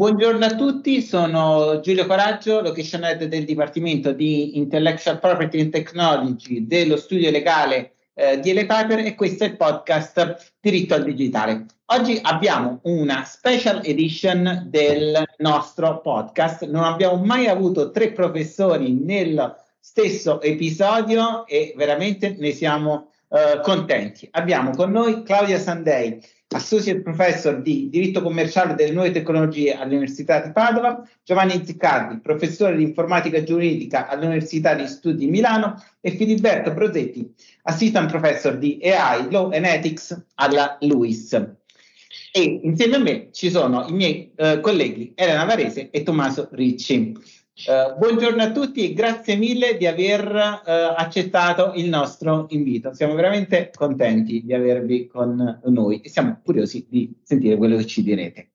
[0.00, 6.66] Buongiorno a tutti, sono Giulio Coraggio, location head del Dipartimento di Intellectual Property and Technology
[6.66, 8.66] dello studio legale eh, di Ele
[9.04, 11.66] e questo è il podcast Diritto al Digitale.
[11.84, 16.64] Oggi abbiamo una special edition del nostro podcast.
[16.64, 24.26] Non abbiamo mai avuto tre professori nel stesso episodio e veramente ne siamo eh, contenti.
[24.30, 26.18] Abbiamo con noi Claudia Sandei
[26.52, 32.82] Associate Professor di Diritto Commerciale delle Nuove Tecnologie all'Università di Padova, Giovanni Ziccardi, Professore di
[32.82, 37.32] Informatica Giuridica all'Università di Studi di Milano e Filiberto Prosetti,
[37.62, 41.32] Assistant Professor di AI, Law and Ethics alla LUIS.
[42.32, 47.12] E insieme a me ci sono i miei eh, colleghi Elena Varese e Tommaso Ricci.
[47.66, 52.94] Uh, buongiorno a tutti e grazie mille di aver uh, accettato il nostro invito.
[52.94, 58.02] Siamo veramente contenti di avervi con noi e siamo curiosi di sentire quello che ci
[58.02, 58.52] direte.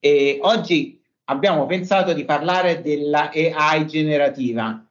[0.00, 4.84] E oggi abbiamo pensato di parlare della AI generativa.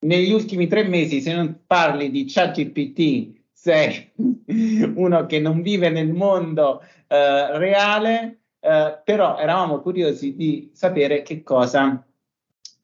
[0.00, 4.10] Negli ultimi tre mesi, se non parli di ChatGPT, sei
[4.96, 12.04] uno che non vive nel mondo uh, reale, però eravamo curiosi di sapere che cosa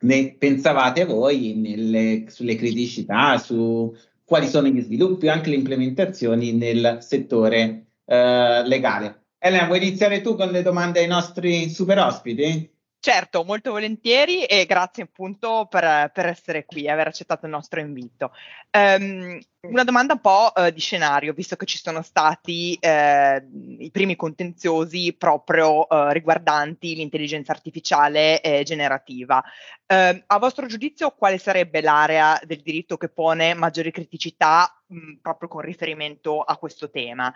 [0.01, 3.95] ne pensavate voi nelle, sulle criticità, su
[4.25, 9.23] quali sono gli sviluppi anche le implementazioni nel settore eh, legale.
[9.39, 12.69] Elena, vuoi iniziare tu con le domande ai nostri super ospiti?
[13.07, 17.79] Certo, molto volentieri e grazie appunto per, per essere qui e aver accettato il nostro
[17.79, 18.33] invito.
[18.73, 23.91] Um, una domanda un po' uh, di scenario, visto che ci sono stati uh, i
[23.93, 29.41] primi contenziosi proprio uh, riguardanti l'intelligenza artificiale eh, generativa.
[29.87, 35.49] Ehm, a vostro giudizio, quale sarebbe l'area del diritto che pone maggiori criticità mh, proprio
[35.49, 37.33] con riferimento a questo tema?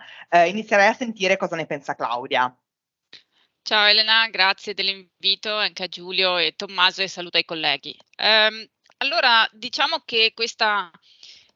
[0.47, 2.53] inizierei a sentire cosa ne pensa Claudia.
[3.63, 7.95] Ciao Elena, grazie dell'invito anche a Giulio e Tommaso e saluto ai colleghi.
[8.17, 8.67] Um,
[8.97, 10.91] allora, diciamo che questa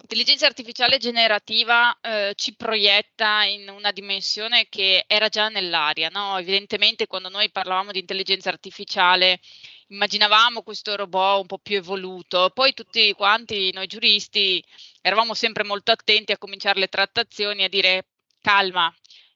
[0.01, 6.37] intelligenza artificiale generativa eh, ci proietta in una dimensione che era già nell'aria, no?
[6.37, 9.39] Evidentemente quando noi parlavamo di intelligenza artificiale
[9.87, 14.63] immaginavamo questo robot un po' più evoluto, poi tutti quanti noi giuristi
[15.01, 18.05] eravamo sempre molto attenti a cominciare le trattazioni a dire
[18.41, 18.93] calma,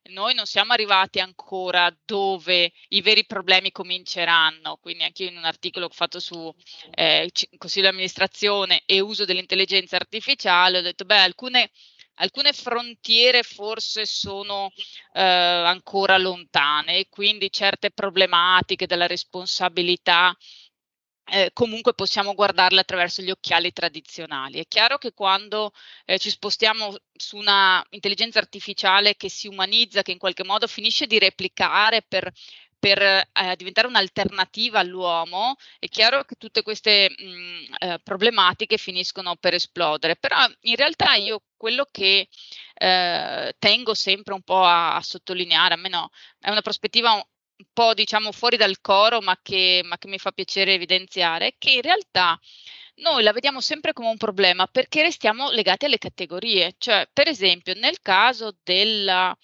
[0.09, 5.45] noi non siamo arrivati ancora dove i veri problemi cominceranno, quindi anche io in un
[5.45, 6.53] articolo che ho fatto su
[6.91, 11.71] eh, consiglio di amministrazione e uso dell'intelligenza artificiale ho detto, beh, alcune,
[12.15, 14.71] alcune frontiere forse sono
[15.13, 20.35] eh, ancora lontane e quindi certe problematiche della responsabilità
[21.31, 24.59] eh, comunque possiamo guardarle attraverso gli occhiali tradizionali.
[24.59, 25.71] È chiaro che quando
[26.05, 31.07] eh, ci spostiamo su una intelligenza artificiale che si umanizza, che in qualche modo finisce
[31.07, 32.31] di replicare per,
[32.77, 39.53] per eh, diventare un'alternativa all'uomo, è chiaro che tutte queste mh, eh, problematiche finiscono per
[39.53, 40.15] esplodere.
[40.15, 42.27] Però in realtà io quello che
[42.73, 46.09] eh, tengo sempre un po' a, a sottolineare, almeno
[46.39, 47.21] è una prospettiva
[47.59, 51.71] un po' diciamo fuori dal coro, ma che, ma che mi fa piacere evidenziare, che
[51.71, 52.39] in realtà
[52.95, 56.75] noi la vediamo sempre come un problema perché restiamo legati alle categorie.
[56.77, 59.35] Cioè, per esempio, nel caso della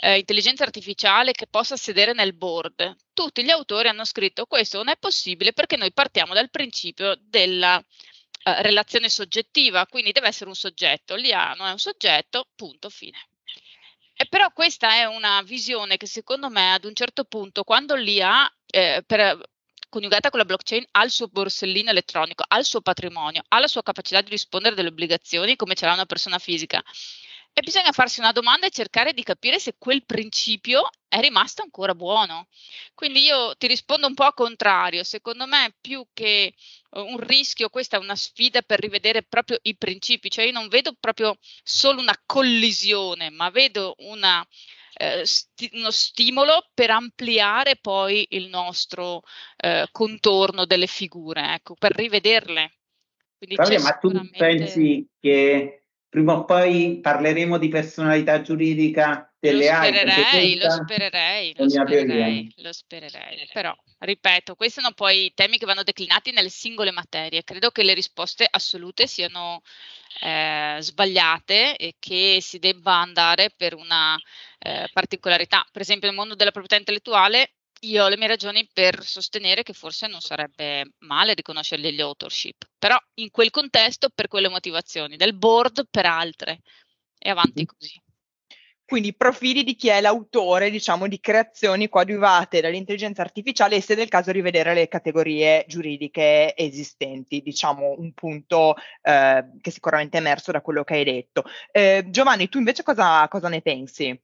[0.00, 4.88] eh, intelligenza artificiale che possa sedere nel board, tutti gli autori hanno scritto questo non
[4.88, 7.78] è possibile perché noi partiamo dal principio della
[8.44, 11.14] eh, relazione soggettiva, quindi deve essere un soggetto.
[11.16, 13.18] L'IA non è un soggetto, punto, fine.
[14.14, 18.50] E però questa è una visione che secondo me ad un certo punto, quando l'IA,
[18.66, 19.40] eh, per,
[19.88, 23.66] coniugata con la blockchain, ha il suo borsellino elettronico, ha il suo patrimonio, ha la
[23.66, 26.82] sua capacità di rispondere delle obbligazioni come ce l'ha una persona fisica,
[27.54, 31.94] e bisogna farsi una domanda e cercare di capire se quel principio è rimasto ancora
[31.94, 32.48] buono.
[32.94, 35.04] Quindi io ti rispondo un po' a contrario.
[35.04, 36.54] Secondo me, più che
[36.94, 40.30] un rischio, questa è una sfida per rivedere proprio i principi.
[40.30, 44.46] Cioè, io non vedo proprio solo una collisione, ma vedo una,
[44.94, 49.22] eh, sti- uno stimolo per ampliare poi il nostro
[49.56, 52.76] eh, contorno delle figure, ecco, per rivederle.
[53.38, 55.81] Claudia, ma tu pensi che
[56.12, 62.72] prima o poi parleremo di personalità giuridica delle lo spererei, lo spererei, lo spererei, lo
[62.74, 67.82] spererei, però ripeto, questi sono poi temi che vanno declinati nelle singole materie, credo che
[67.82, 69.62] le risposte assolute siano
[70.20, 74.14] eh, sbagliate e che si debba andare per una
[74.58, 79.02] eh, particolarità, per esempio nel mondo della proprietà intellettuale io ho le mie ragioni per
[79.04, 84.48] sostenere che forse non sarebbe male riconoscergli gli authorship, però in quel contesto per quelle
[84.48, 86.60] motivazioni, del board per altre
[87.18, 88.00] e avanti così.
[88.84, 94.08] quindi profili di chi è l'autore, diciamo, di creazioni coadiuvate dall'intelligenza artificiale e se del
[94.08, 100.60] caso rivedere le categorie giuridiche esistenti, diciamo un punto eh, che sicuramente è emerso da
[100.60, 101.44] quello che hai detto.
[101.70, 104.20] Eh, Giovanni, tu invece cosa, cosa ne pensi?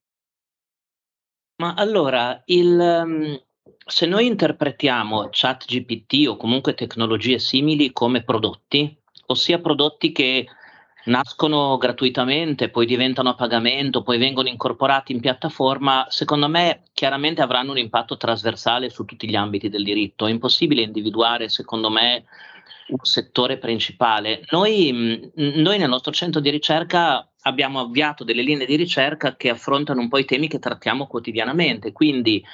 [1.61, 3.48] Ma allora, il, um,
[3.85, 10.47] se noi interpretiamo ChatGPT o comunque tecnologie simili come prodotti, ossia prodotti che
[11.05, 17.73] nascono gratuitamente, poi diventano a pagamento, poi vengono incorporati in piattaforma, secondo me chiaramente avranno
[17.73, 20.27] un impatto trasversale su tutti gli ambiti del diritto.
[20.27, 22.25] È impossibile individuare, secondo me,
[22.89, 24.43] un settore principale.
[24.51, 30.01] Noi, noi nel nostro centro di ricerca abbiamo avviato delle linee di ricerca che affrontano
[30.01, 32.45] un po' i temi che trattiamo quotidianamente, quindi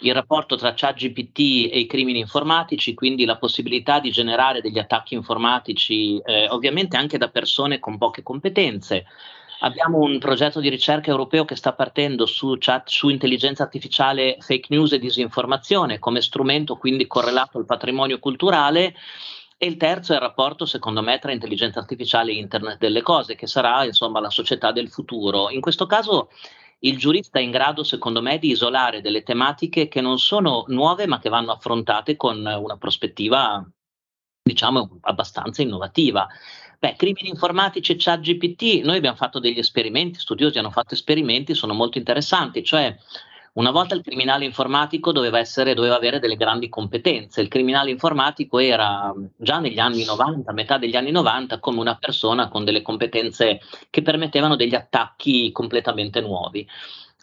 [0.00, 5.14] il rapporto tra ChatGPT e i crimini informatici, quindi la possibilità di generare degli attacchi
[5.14, 9.04] informatici, eh, ovviamente anche da persone con poche competenze.
[9.60, 14.66] Abbiamo un progetto di ricerca europeo che sta partendo su, chat, su intelligenza artificiale, fake
[14.70, 18.94] news e disinformazione come strumento quindi correlato al patrimonio culturale.
[19.56, 23.36] E il terzo è il rapporto, secondo me, tra intelligenza artificiale e internet delle cose,
[23.36, 25.48] che sarà insomma la società del futuro.
[25.50, 26.30] In questo caso
[26.84, 31.06] il giurista è in grado, secondo me, di isolare delle tematiche che non sono nuove,
[31.06, 33.64] ma che vanno affrontate con una prospettiva,
[34.42, 36.26] diciamo, abbastanza innovativa.
[36.80, 41.54] Beh, crimini informatici e chat GPT, noi abbiamo fatto degli esperimenti, studiosi hanno fatto esperimenti,
[41.54, 42.96] sono molto interessanti, cioè
[43.54, 47.42] una volta il criminale informatico doveva, essere, doveva avere delle grandi competenze.
[47.42, 52.48] Il criminale informatico era già negli anni 90, metà degli anni 90, come una persona
[52.48, 53.60] con delle competenze
[53.90, 56.66] che permettevano degli attacchi completamente nuovi.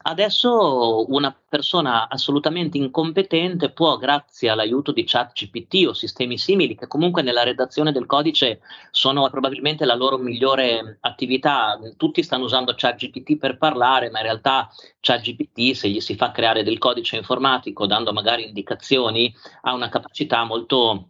[0.01, 6.87] Adesso una persona assolutamente incompetente può, grazie all'aiuto di chat GPT o sistemi simili, che
[6.87, 8.61] comunque nella redazione del codice
[8.91, 14.25] sono probabilmente la loro migliore attività, tutti stanno usando chat GPT per parlare, ma in
[14.25, 14.69] realtà
[15.01, 19.89] chat GPT, se gli si fa creare del codice informatico dando magari indicazioni, ha una
[19.89, 21.09] capacità molto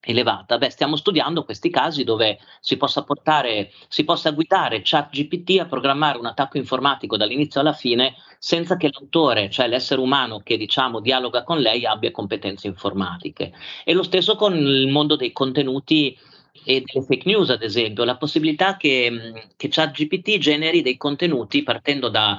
[0.00, 0.58] elevata.
[0.58, 6.18] Beh, stiamo studiando questi casi dove si possa portare, si possa guidare ChatGPT a programmare
[6.18, 11.44] un attacco informatico dall'inizio alla fine senza che l'autore, cioè l'essere umano che diciamo dialoga
[11.44, 13.52] con lei, abbia competenze informatiche.
[13.84, 16.16] E lo stesso con il mondo dei contenuti
[16.64, 22.08] e delle fake news, ad esempio, la possibilità che, che ChatGPT generi dei contenuti partendo
[22.08, 22.38] da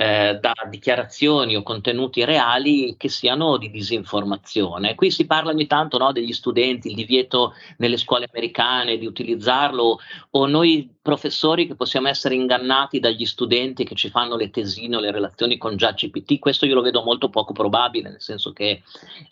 [0.00, 4.94] eh, da dichiarazioni o contenuti reali che siano di disinformazione.
[4.94, 9.98] Qui si parla ogni tanto no, degli studenti, il divieto nelle scuole americane di utilizzarlo
[10.30, 15.00] o noi professori che possiamo essere ingannati dagli studenti che ci fanno le tesine o
[15.00, 18.82] le relazioni con ChatGPT, questo io lo vedo molto poco probabile, nel senso che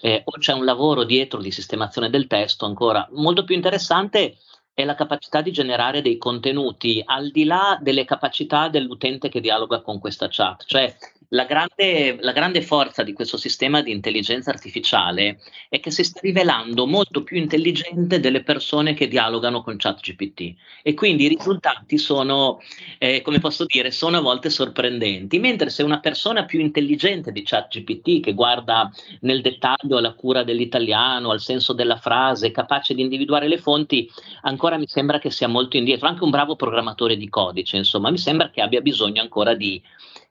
[0.03, 4.37] eh, o c'è un lavoro dietro di sistemazione del testo ancora molto più interessante
[4.79, 9.81] è la capacità di generare dei contenuti al di là delle capacità dell'utente che dialoga
[9.81, 10.63] con questa chat.
[10.67, 10.95] Cioè,
[11.31, 16.21] la grande, la grande, forza di questo sistema di intelligenza artificiale è che si sta
[16.23, 20.55] rivelando molto più intelligente delle persone che dialogano con ChatGPT.
[20.83, 22.61] E quindi i risultati sono,
[22.99, 27.43] eh, come posso dire, sono a volte sorprendenti, mentre se una persona più intelligente di
[27.43, 28.91] ChatGPT che guarda
[29.21, 34.11] nel dettaglio alla cura dell'italiano, al senso della frase, capace di individuare le fonti,
[34.43, 38.19] ancora mi sembra che sia molto indietro, anche un bravo programmatore di codice, insomma, mi
[38.19, 39.83] sembra che abbia bisogno ancora di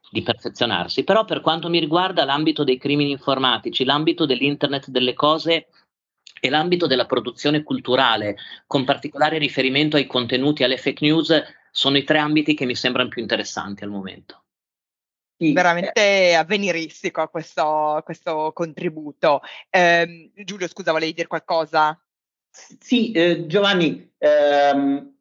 [0.10, 5.68] di perfezionarsi, però per quanto mi riguarda l'ambito dei crimini informatici, l'ambito dell'internet delle cose
[6.40, 12.04] e l'ambito della produzione culturale, con particolare riferimento ai contenuti, alle fake news, sono i
[12.04, 14.44] tre ambiti che mi sembrano più interessanti al momento.
[15.40, 19.42] Sì, veramente avveniristico questo, questo contributo.
[19.70, 22.00] Eh, Giulio, scusa, volevi dire qualcosa?
[22.50, 25.17] Sì, eh, Giovanni, ehm,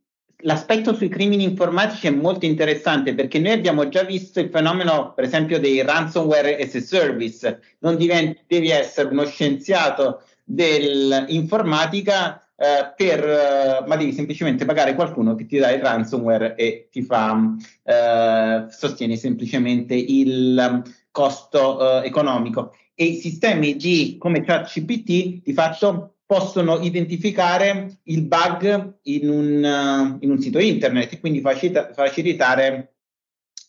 [0.46, 5.24] l'aspetto sui crimini informatici è molto interessante perché noi abbiamo già visto il fenomeno, per
[5.24, 7.60] esempio, dei ransomware as a service.
[7.80, 15.34] Non diventi, devi essere uno scienziato dell'informatica eh, per, eh, ma devi semplicemente pagare qualcuno
[15.34, 22.74] che ti dà il ransomware e ti fa, eh, sostiene semplicemente il costo eh, economico.
[22.94, 30.18] E i sistemi di come ChatGPT di fatto possono identificare il bug in un, uh,
[30.20, 32.96] in un sito internet e quindi facilita- facilitare.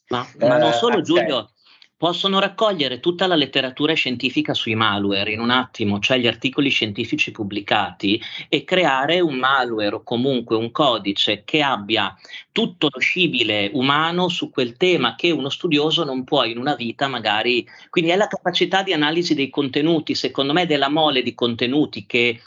[0.07, 1.51] Ma, ma non solo, Giulio,
[1.97, 7.31] possono raccogliere tutta la letteratura scientifica sui malware in un attimo, cioè gli articoli scientifici
[7.31, 12.15] pubblicati, e creare un malware o comunque un codice che abbia
[12.51, 17.07] tutto lo scibile umano su quel tema che uno studioso non può in una vita
[17.07, 17.67] magari.
[17.89, 22.39] Quindi è la capacità di analisi dei contenuti, secondo me, della mole di contenuti che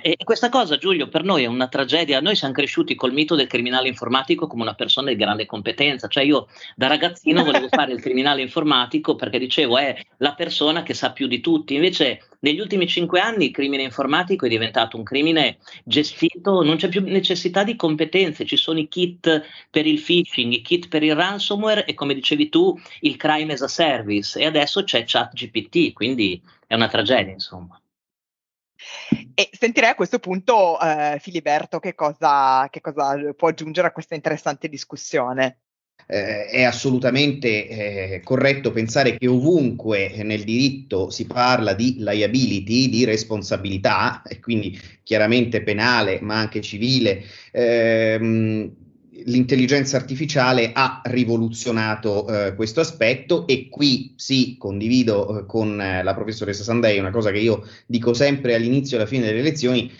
[0.00, 2.20] e questa cosa, Giulio, per noi è una tragedia.
[2.20, 6.06] Noi siamo cresciuti col mito del criminale informatico come una persona di grande competenza.
[6.06, 6.46] Cioè, io
[6.76, 11.26] da ragazzino volevo fare il criminale informatico perché dicevo è la persona che sa più
[11.26, 11.74] di tutti.
[11.74, 16.88] Invece, negli ultimi cinque anni il crimine informatico è diventato un crimine gestito, non c'è
[16.88, 21.16] più necessità di competenze, ci sono i kit per il phishing, i kit per il
[21.16, 24.38] ransomware e come dicevi tu, il crime as a service.
[24.38, 27.81] E adesso c'è ChatGPT, quindi è una tragedia, insomma.
[29.34, 34.14] E sentirei a questo punto eh, Filiberto che cosa, che cosa può aggiungere a questa
[34.14, 35.58] interessante discussione.
[36.06, 43.04] Eh, è assolutamente eh, corretto pensare che ovunque nel diritto si parla di liability, di
[43.04, 47.22] responsabilità, e quindi chiaramente penale ma anche civile,
[47.52, 48.74] ehm,
[49.24, 56.14] l'intelligenza artificiale ha rivoluzionato eh, questo aspetto e qui sì, condivido eh, con eh, la
[56.14, 59.90] professoressa Sandei una cosa che io dico sempre all'inizio e alla fine delle lezioni,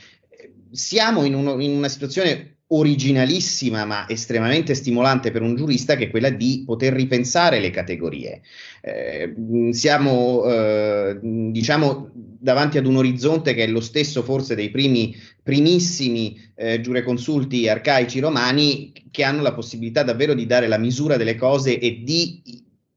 [0.70, 6.10] siamo in, uno, in una situazione originalissima ma estremamente stimolante per un giurista che è
[6.10, 8.40] quella di poter ripensare le categorie.
[8.80, 9.34] Eh,
[9.72, 16.38] siamo eh, diciamo davanti ad un orizzonte che è lo stesso forse dei primi primissimi
[16.54, 21.78] eh, giureconsulti arcaici romani che hanno la possibilità davvero di dare la misura delle cose
[21.78, 22.42] e di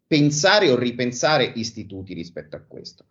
[0.07, 3.05] pensare o ripensare istituti rispetto a questo.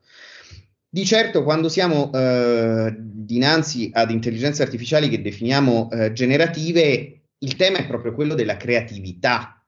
[0.89, 7.79] Di certo, quando siamo eh, dinanzi ad intelligenze artificiali che definiamo eh, generative, il tema
[7.79, 9.61] è proprio quello della creatività.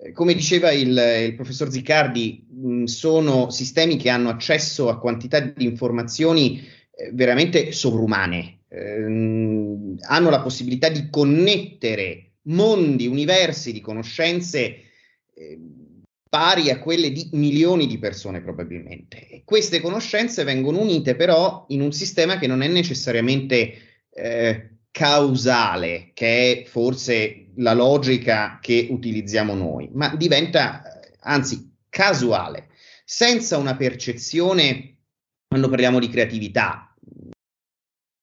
[0.00, 0.88] Eh, come diceva il,
[1.28, 7.70] il professor Ziccardi, mh, sono sistemi che hanno accesso a quantità di informazioni eh, veramente
[7.70, 14.80] sovrumane, ehm, hanno la possibilità di connettere mondi, universi di conoscenze
[15.34, 15.58] eh,
[16.28, 19.26] pari a quelle di milioni di persone probabilmente.
[19.28, 23.74] E queste conoscenze vengono unite però in un sistema che non è necessariamente
[24.10, 30.82] eh, causale, che è forse la logica che utilizziamo noi, ma diventa
[31.20, 32.68] anzi casuale,
[33.04, 34.96] senza una percezione,
[35.46, 36.87] quando parliamo di creatività,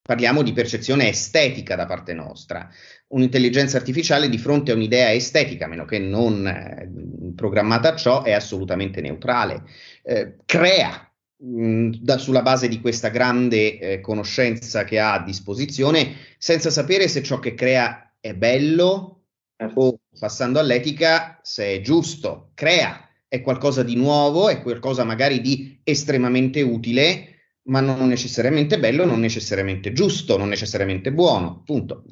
[0.05, 2.69] parliamo di percezione estetica da parte nostra.
[3.07, 8.21] Un'intelligenza artificiale di fronte a un'idea estetica, a meno che non eh, programmata a ciò,
[8.21, 9.63] è assolutamente neutrale.
[10.03, 15.23] Eh, crea mh, mm, da, sulla base di questa grande eh, conoscenza che ha a
[15.23, 19.23] disposizione, senza sapere se ciò che crea è bello
[19.57, 19.79] certo.
[19.79, 22.51] o, passando all'etica, se è giusto.
[22.53, 27.34] Crea, è qualcosa di nuovo, è qualcosa magari di estremamente utile
[27.65, 32.03] ma non necessariamente bello, non necessariamente giusto, non necessariamente buono, appunto.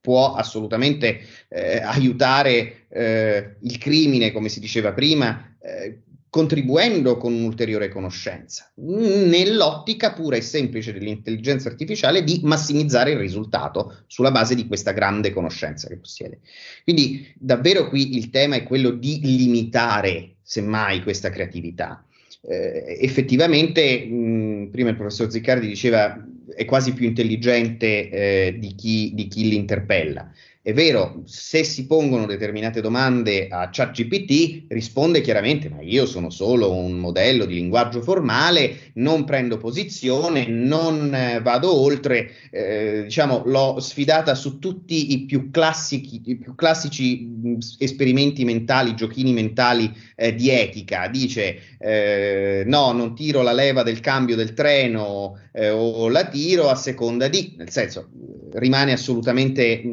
[0.00, 7.88] Può assolutamente eh, aiutare eh, il crimine, come si diceva prima, eh, contribuendo con un'ulteriore
[7.88, 14.90] conoscenza, nell'ottica pura e semplice dell'intelligenza artificiale di massimizzare il risultato sulla base di questa
[14.90, 16.40] grande conoscenza che possiede.
[16.82, 22.04] Quindi davvero qui il tema è quello di limitare semmai questa creatività
[22.46, 26.22] eh, effettivamente, mh, prima il professor Ziccardi diceva
[26.54, 30.30] è quasi più intelligente eh, di, chi, di chi l'interpella.
[30.66, 36.72] È vero, se si pongono determinate domande a ChatGPT, risponde chiaramente: Ma io sono solo
[36.72, 42.30] un modello di linguaggio formale, non prendo posizione, non eh, vado oltre.
[42.50, 48.94] Eh, diciamo, l'ho sfidata su tutti i più, classici, i più classici mh, esperimenti mentali,
[48.94, 51.08] giochini mentali eh, di etica.
[51.08, 56.70] Dice: eh, No, non tiro la leva del cambio del treno eh, o la tiro
[56.70, 58.08] a seconda di, nel senso,
[58.54, 59.88] rimane assolutamente mh,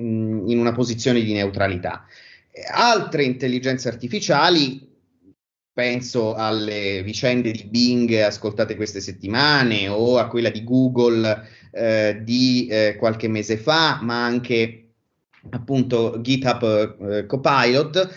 [0.48, 2.06] in una posizione di neutralità.
[2.72, 4.90] Altre intelligenze artificiali,
[5.74, 12.68] penso alle vicende di Bing ascoltate queste settimane o a quella di Google eh, di
[12.70, 14.90] eh, qualche mese fa, ma anche
[15.50, 18.14] appunto GitHub eh, Copilot,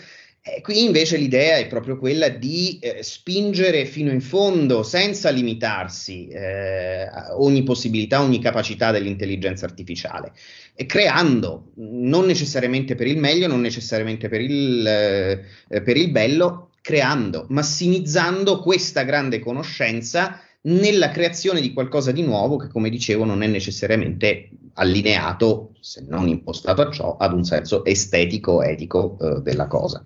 [0.61, 7.07] qui invece l'idea è proprio quella di eh, spingere fino in fondo, senza limitarsi eh,
[7.31, 10.33] ogni possibilità, ogni capacità dell'intelligenza artificiale,
[10.85, 17.45] creando, non necessariamente per il meglio, non necessariamente per il, eh, per il bello, creando,
[17.49, 23.47] massimizzando questa grande conoscenza nella creazione di qualcosa di nuovo che, come dicevo, non è
[23.47, 30.05] necessariamente allineato, se non impostato a ciò, ad un senso estetico, etico eh, della cosa.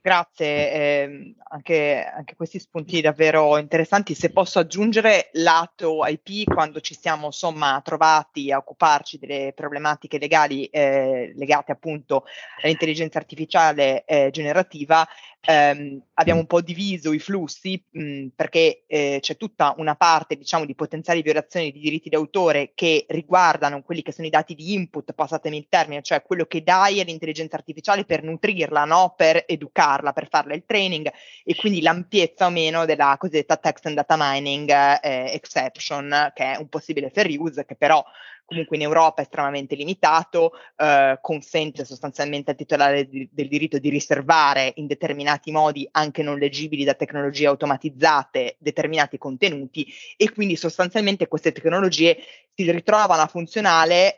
[0.00, 4.14] Grazie, eh, anche, anche, questi spunti davvero interessanti.
[4.14, 10.66] Se posso aggiungere lato IP, quando ci siamo insomma trovati a occuparci delle problematiche legali
[10.66, 12.24] eh, legate appunto
[12.62, 15.06] all'intelligenza artificiale eh, generativa,
[15.40, 20.64] ehm, abbiamo un po' diviso i flussi mh, perché eh, c'è tutta una parte diciamo
[20.64, 25.12] di potenziali violazioni di diritti d'autore che riguardano quelli che sono i dati di input,
[25.12, 29.14] passatemi il termine, cioè quello che dai all'intelligenza artificiale per nutrirla, no?
[29.16, 31.10] per educarla per farle il training
[31.44, 36.56] e quindi l'ampiezza o meno della cosiddetta text and data mining eh, exception, che è
[36.56, 38.04] un possibile fair use, che però
[38.48, 43.90] comunque in Europa è estremamente limitato, eh, consente sostanzialmente al titolare di, del diritto di
[43.90, 49.86] riservare in determinati modi, anche non leggibili da tecnologie automatizzate, determinati contenuti
[50.16, 52.16] e quindi sostanzialmente queste tecnologie
[52.54, 53.30] si ritrovano a,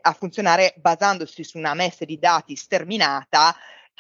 [0.00, 3.56] a funzionare basandosi su una messa di dati sterminata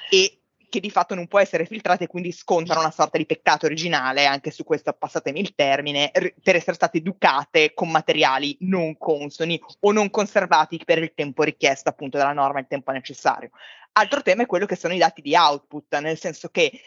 [0.08, 0.39] e
[0.70, 4.24] che di fatto non può essere filtrata e quindi scontano una sorta di peccato originale,
[4.24, 6.10] anche su questo passatemi il termine,
[6.42, 11.90] per essere state educate con materiali non consoni o non conservati per il tempo richiesto
[11.90, 13.50] appunto dalla norma, il tempo necessario.
[13.92, 16.80] Altro tema è quello che sono i dati di output, nel senso che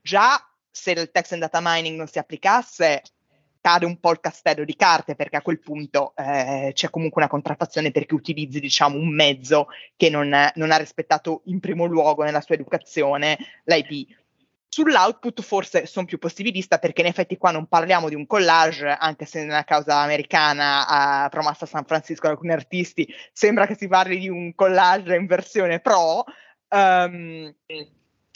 [0.00, 3.02] già se il text and data mining non si applicasse,
[3.66, 7.28] cade un po' il castello di carte perché a quel punto eh, c'è comunque una
[7.28, 12.40] contraffazione perché utilizzi diciamo un mezzo che non, non ha rispettato in primo luogo nella
[12.40, 14.14] sua educazione l'IP.
[14.68, 19.24] Sull'output forse sono più possibilista perché in effetti qua non parliamo di un collage, anche
[19.26, 24.18] se nella causa americana promossa a San Francisco da alcuni artisti sembra che si parli
[24.18, 26.24] di un collage in versione pro.
[26.68, 27.52] Um,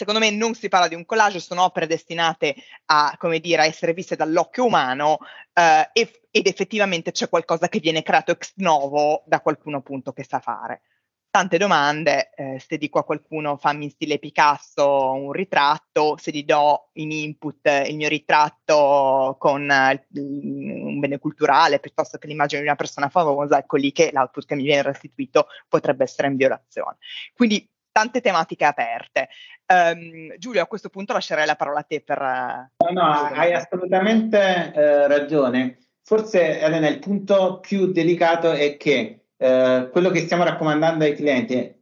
[0.00, 2.54] secondo me non si parla di un collage, sono opere destinate
[2.86, 5.18] a, dire, a essere viste dall'occhio umano
[5.52, 10.24] eh, e, ed effettivamente c'è qualcosa che viene creato ex novo da qualcuno appunto che
[10.24, 10.80] sa fare.
[11.28, 16.44] Tante domande, eh, se dico a qualcuno fammi in stile Picasso un ritratto, se gli
[16.44, 22.66] do in input il mio ritratto con eh, un bene culturale piuttosto che l'immagine di
[22.68, 26.96] una persona famosa, ecco lì che l'output che mi viene restituito potrebbe essere in violazione.
[27.34, 29.28] Quindi tante tematiche aperte.
[29.66, 32.18] Um, Giulio, a questo punto lascerei la parola a te per...
[32.20, 35.78] No, no, hai assolutamente eh, ragione.
[36.02, 41.78] Forse, Elena, il punto più delicato è che eh, quello che stiamo raccomandando ai clienti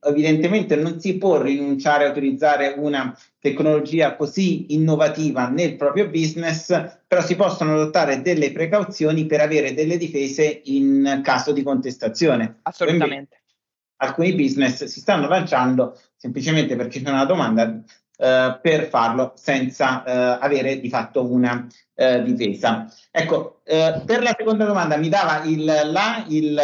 [0.00, 7.22] evidentemente non si può rinunciare a utilizzare una tecnologia così innovativa nel proprio business, però
[7.22, 12.60] si possono adottare delle precauzioni per avere delle difese in caso di contestazione.
[12.62, 13.37] Assolutamente
[13.98, 17.82] alcuni business si stanno lanciando semplicemente perché c'è una domanda
[18.20, 22.92] eh, per farlo senza eh, avere di fatto una eh, difesa.
[23.12, 26.58] Ecco, eh, per la seconda domanda mi dava il, là il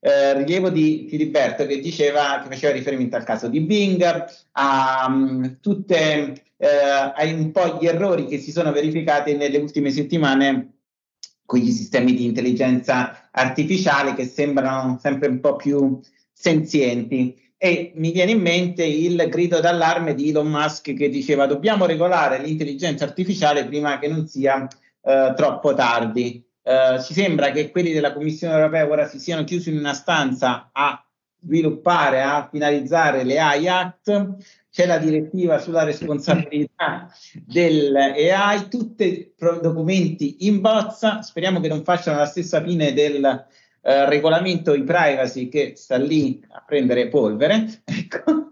[0.00, 5.58] eh, rilievo di Filiberto che diceva che faceva riferimento al caso di Bing, a um,
[5.60, 10.78] tutte eh, un po' gli errori che si sono verificati nelle ultime settimane
[11.44, 16.00] con gli sistemi di intelligenza artificiale che sembrano sempre un po' più
[16.42, 17.40] senzienti.
[17.56, 22.42] E mi viene in mente il grido d'allarme di Elon Musk che diceva dobbiamo regolare
[22.42, 24.66] l'intelligenza artificiale prima che non sia
[25.00, 26.44] eh, troppo tardi.
[26.60, 30.70] Eh, ci sembra che quelli della Commissione europea ora si siano chiusi in una stanza
[30.72, 31.06] a
[31.40, 34.36] sviluppare, a finalizzare le AI Act,
[34.70, 37.08] c'è la direttiva sulla responsabilità
[37.44, 43.44] dell'AI, tutti documenti in bozza, speriamo che non facciano la stessa fine del
[43.84, 47.82] eh, regolamento di privacy che sta lì a prendere polvere.
[48.02, 48.50] Ecco.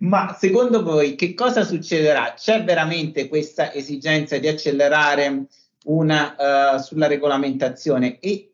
[0.00, 2.34] Ma secondo voi che cosa succederà?
[2.36, 5.46] C'è veramente questa esigenza di accelerare
[5.84, 8.52] una, uh, sulla regolamentazione e,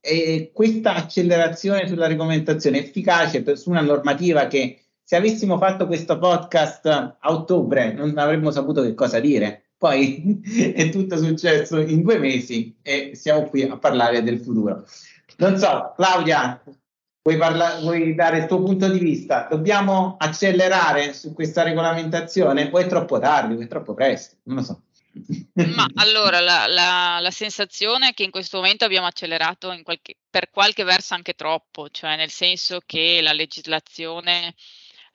[0.00, 5.86] e, questa accelerazione sulla regolamentazione è efficace per, su una normativa che se avessimo fatto
[5.86, 9.70] questo podcast a ottobre non avremmo saputo che cosa dire.
[9.76, 10.40] Poi
[10.74, 14.84] è tutto successo in due mesi e siamo qui a parlare del futuro.
[15.40, 16.62] Non so, Claudia,
[17.22, 19.46] vuoi, parla- vuoi dare il tuo punto di vista?
[19.48, 24.36] Dobbiamo accelerare su questa regolamentazione o è troppo tardi o è troppo presto?
[24.44, 24.82] Non lo so.
[25.74, 30.50] Ma allora la, la, la, sensazione è che in questo momento abbiamo accelerato qualche, per
[30.50, 34.54] qualche verso anche troppo, cioè nel senso che la legislazione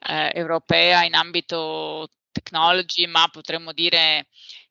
[0.08, 4.26] eh, europea in ambito technology, ma potremmo dire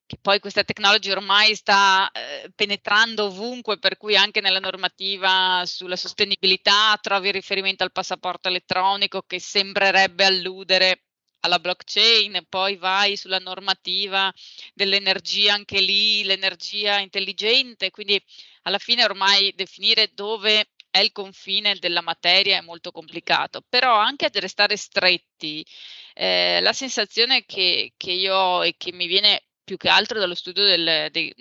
[0.05, 5.95] che poi questa tecnologia ormai sta eh, penetrando ovunque, per cui anche nella normativa sulla
[5.95, 11.05] sostenibilità trovi riferimento al passaporto elettronico che sembrerebbe alludere
[11.39, 14.31] alla blockchain, poi vai sulla normativa
[14.73, 18.21] dell'energia, anche lì l'energia intelligente, quindi
[18.63, 24.25] alla fine ormai definire dove è il confine della materia, è molto complicato, però anche
[24.25, 25.65] ad restare stretti,
[26.13, 30.35] eh, la sensazione che, che, io ho e che mi viene più che altro dallo
[30.35, 31.35] studio del, de,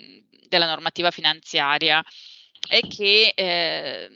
[0.49, 2.03] della normativa finanziaria
[2.67, 4.09] è che eh,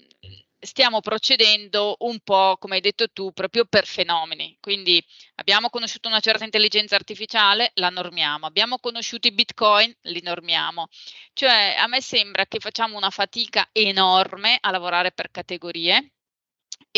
[0.59, 4.57] stiamo procedendo un po', come hai detto tu, proprio per fenomeni.
[4.59, 5.03] Quindi
[5.35, 8.45] abbiamo conosciuto una certa intelligenza artificiale, la normiamo.
[8.45, 10.87] Abbiamo conosciuto i bitcoin, li normiamo.
[11.33, 16.13] Cioè, a me sembra che facciamo una fatica enorme a lavorare per categorie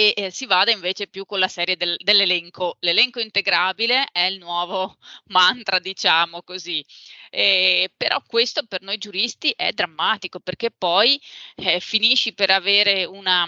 [0.01, 2.77] e eh, si vada invece più con la serie del, dell'elenco.
[2.79, 6.83] L'elenco integrabile è il nuovo mantra, diciamo così.
[7.29, 11.21] Eh, però questo per noi giuristi è drammatico perché poi
[11.55, 13.47] eh, finisci per avere una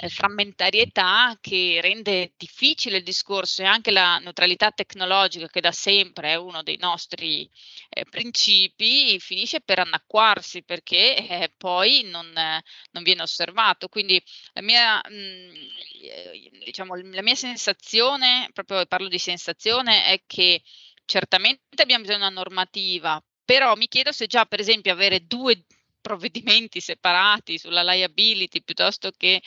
[0.00, 6.30] eh, frammentarietà che rende difficile il discorso e anche la neutralità tecnologica che da sempre
[6.30, 7.48] è uno dei nostri
[7.88, 13.88] eh, principi finisce per annacquarsi perché eh, poi non, non, viene osservato.
[13.88, 20.62] Quindi la mia, mh, mm, diciamo, la mia sensazione, proprio parlo di sensazione, è che
[21.06, 25.64] certamente abbiamo bisogno di una normativa, però mi chiedo se già per esempio avere due
[26.00, 29.42] provvedimenti separati sulla liability piuttosto che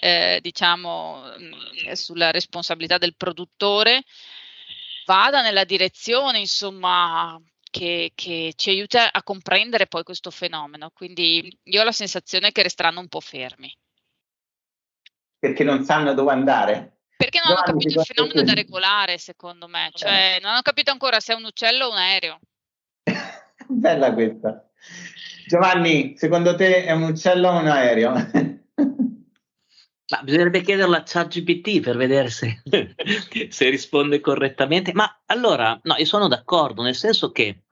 [0.00, 4.02] eh, diciamo mm, sulla responsabilità del produttore
[5.06, 10.90] vada nella direzione insomma che, che, ci aiuta a comprendere poi questo fenomeno.
[10.90, 13.74] Quindi io ho la sensazione che resteranno un po' fermi.
[15.38, 16.98] Perché non sanno dove andare.
[17.16, 19.90] Perché non hanno capito il fenomeno da regolare secondo me.
[19.94, 22.38] Cioè non hanno capito ancora se è un uccello o un aereo.
[23.66, 24.71] Bella questa
[25.46, 28.12] Giovanni, secondo te è un uccello o un aereo?
[30.12, 32.62] Ma bisognerebbe chiederlo a ChatGPT per vedere se,
[33.48, 34.92] se, risponde correttamente.
[34.92, 37.62] Ma allora, no, io sono d'accordo, nel senso che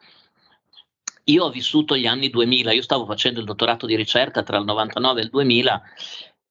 [1.24, 4.64] io ho vissuto gli anni 2000, io stavo facendo il dottorato di ricerca tra il
[4.64, 5.82] 99 e il 2000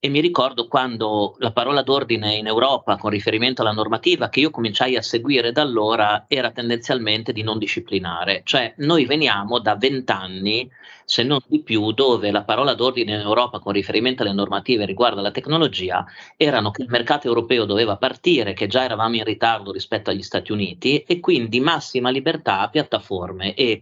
[0.01, 4.49] e mi ricordo quando la parola d'ordine in Europa con riferimento alla normativa che io
[4.49, 10.69] cominciai a seguire da allora era tendenzialmente di non disciplinare, cioè noi veniamo da vent'anni,
[11.09, 15.19] se non di più, dove la parola d'ordine in Europa con riferimento alle normative riguardo
[15.19, 16.05] alla tecnologia
[16.37, 20.51] erano che il mercato europeo doveva partire, che già eravamo in ritardo rispetto agli Stati
[20.51, 23.55] Uniti e quindi massima libertà a piattaforme.
[23.55, 23.81] E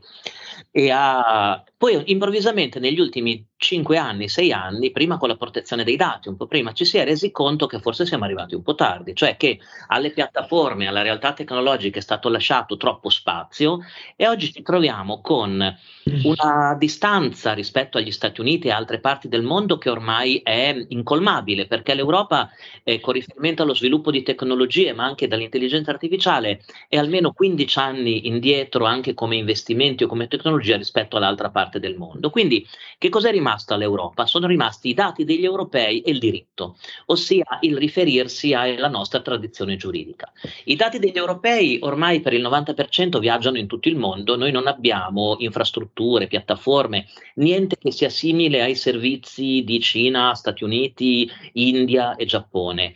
[0.72, 5.96] e ha, poi improvvisamente negli ultimi 5 anni, 6 anni, prima con la protezione dei
[5.96, 8.76] dati, un po' prima, ci si è resi conto che forse siamo arrivati un po'
[8.76, 13.80] tardi, cioè che alle piattaforme, alla realtà tecnologica è stato lasciato troppo spazio
[14.16, 15.76] e oggi ci troviamo con
[16.24, 17.17] una distanza
[17.54, 22.50] rispetto agli Stati Uniti e altre parti del mondo che ormai è incolmabile, perché l'Europa,
[22.84, 28.28] eh, con riferimento allo sviluppo di tecnologie, ma anche dall'intelligenza artificiale, è almeno 15 anni
[28.28, 32.30] indietro anche come investimenti o come tecnologia rispetto all'altra parte del mondo.
[32.30, 32.66] Quindi
[32.98, 34.26] che cos'è rimasto all'Europa?
[34.26, 36.78] Sono rimasti i dati degli europei e il diritto,
[37.08, 40.32] ossia il riferirsi alla nostra tradizione giuridica.
[40.66, 44.68] I dati degli europei ormai per il 90% viaggiano in tutto il mondo, noi non
[44.68, 52.26] abbiamo infrastrutture, piattaforme, niente che sia simile ai servizi di Cina, Stati Uniti, India e
[52.26, 52.94] Giappone.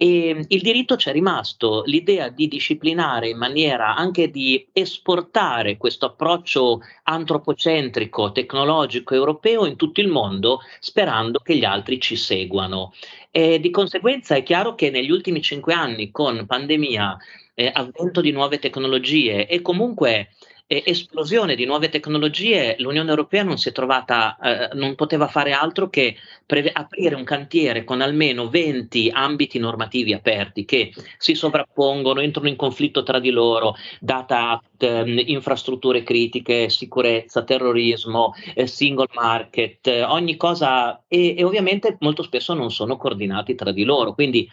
[0.00, 6.82] E il diritto c'è rimasto, l'idea di disciplinare in maniera anche di esportare questo approccio
[7.02, 12.92] antropocentrico, tecnologico europeo in tutto il mondo, sperando che gli altri ci seguano.
[13.32, 17.16] E di conseguenza è chiaro che negli ultimi cinque anni, con pandemia,
[17.54, 20.28] eh, avvento di nuove tecnologie e comunque
[20.70, 25.52] e esplosione di nuove tecnologie, l'Unione Europea non si è trovata, eh, non poteva fare
[25.52, 32.20] altro che preve- aprire un cantiere con almeno 20 ambiti normativi aperti che si sovrappongono,
[32.20, 39.86] entrano in conflitto tra di loro, data ehm, infrastrutture critiche, sicurezza, terrorismo, eh, single market,
[39.86, 44.12] eh, ogni cosa e, e ovviamente molto spesso non sono coordinati tra di loro.
[44.12, 44.46] Quindi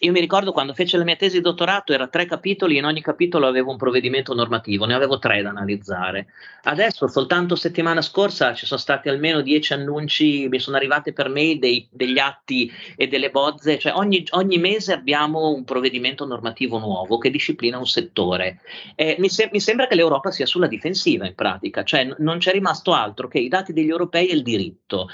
[0.00, 3.00] io mi ricordo quando fece la mia tesi di dottorato, era tre capitoli, in ogni
[3.00, 6.26] capitolo avevo un provvedimento normativo, ne avevo tre da analizzare.
[6.64, 11.60] Adesso, soltanto settimana scorsa, ci sono stati almeno dieci annunci, mi sono arrivati per mail
[11.60, 17.18] dei, degli atti e delle bozze, cioè ogni, ogni, mese abbiamo un provvedimento normativo nuovo
[17.18, 18.60] che disciplina un settore.
[18.96, 22.38] Eh, mi, se, mi, sembra che l'Europa sia sulla difensiva in pratica, cioè n- non
[22.38, 25.08] c'è rimasto altro che i dati degli europei e il diritto.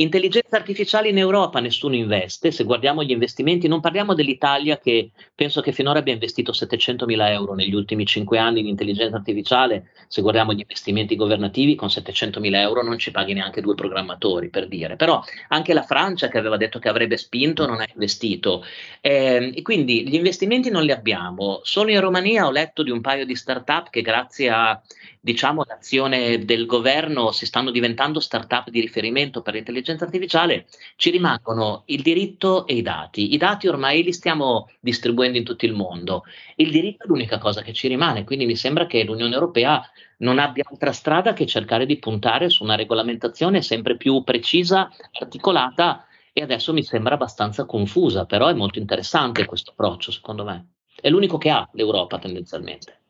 [0.00, 5.60] Intelligenza artificiale in Europa nessuno investe, se guardiamo gli investimenti, non parliamo dell'Italia che penso
[5.60, 10.20] che finora abbia investito 700 mila euro negli ultimi cinque anni in intelligenza artificiale, se
[10.20, 14.66] guardiamo gli investimenti governativi con 700 mila euro non ci paghi neanche due programmatori per
[14.66, 18.64] dire, però anche la Francia che aveva detto che avrebbe spinto non ha investito.
[19.00, 23.00] Eh, e quindi gli investimenti non li abbiamo, solo in Romania ho letto di un
[23.00, 24.82] paio di start-up che grazie a
[25.28, 31.82] diciamo, l'azione del governo si stanno diventando start-up di riferimento per l'intelligenza artificiale, ci rimangono
[31.86, 33.34] il diritto e i dati.
[33.34, 36.24] I dati ormai li stiamo distribuendo in tutto il mondo.
[36.56, 39.86] Il diritto è l'unica cosa che ci rimane, quindi mi sembra che l'Unione Europea
[40.18, 46.06] non abbia altra strada che cercare di puntare su una regolamentazione sempre più precisa, articolata
[46.32, 50.68] e adesso mi sembra abbastanza confusa, però è molto interessante questo approccio, secondo me.
[50.98, 53.00] È l'unico che ha l'Europa tendenzialmente.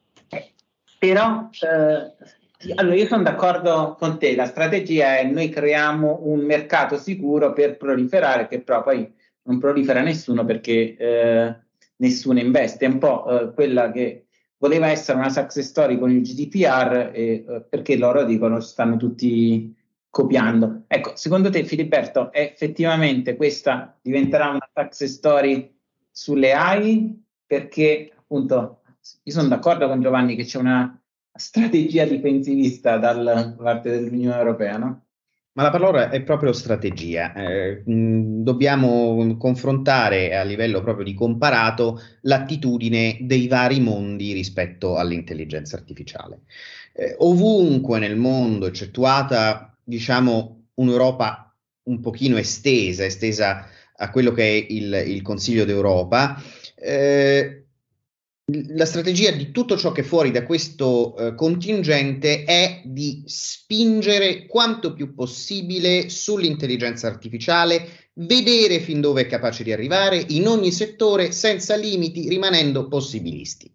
[0.99, 6.99] Però, eh, allora io sono d'accordo con te, la strategia è noi creiamo un mercato
[6.99, 9.11] sicuro per proliferare, che però poi
[9.43, 11.57] non prolifera nessuno perché eh,
[11.97, 14.27] nessuno investe, è un po' eh, quella che
[14.59, 19.75] voleva essere una success story con il GDPR e eh, perché loro dicono stanno tutti
[20.11, 20.83] copiando.
[20.89, 25.77] Ecco, secondo te Filiberto, effettivamente questa diventerà una success story
[26.11, 27.25] sulle AI?
[27.47, 28.81] Perché appunto
[29.23, 31.01] io sono d'accordo con Giovanni che c'è una
[31.33, 35.03] strategia difensivista dalla parte dell'Unione Europea, no?
[35.59, 37.33] Ma la parola è proprio strategia.
[37.33, 45.77] Eh, mh, dobbiamo confrontare a livello proprio di comparato l'attitudine dei vari mondi rispetto all'intelligenza
[45.77, 46.43] artificiale.
[46.93, 51.53] Eh, ovunque nel mondo, eccettuata, diciamo, un'Europa
[51.85, 56.41] un pochino estesa, estesa a quello che è il, il Consiglio d'Europa,
[56.77, 57.68] eh,
[58.51, 64.47] la strategia di tutto ciò che è fuori da questo eh, contingente è di spingere
[64.47, 71.31] quanto più possibile sull'intelligenza artificiale, vedere fin dove è capace di arrivare in ogni settore
[71.31, 73.71] senza limiti, rimanendo possibilisti.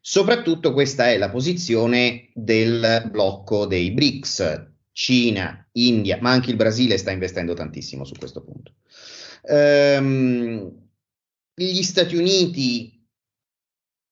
[0.00, 6.96] Soprattutto questa è la posizione del blocco dei BRICS, Cina, India, ma anche il Brasile
[6.96, 8.72] sta investendo tantissimo su questo punto.
[9.48, 10.84] Ehm,
[11.54, 12.95] gli Stati Uniti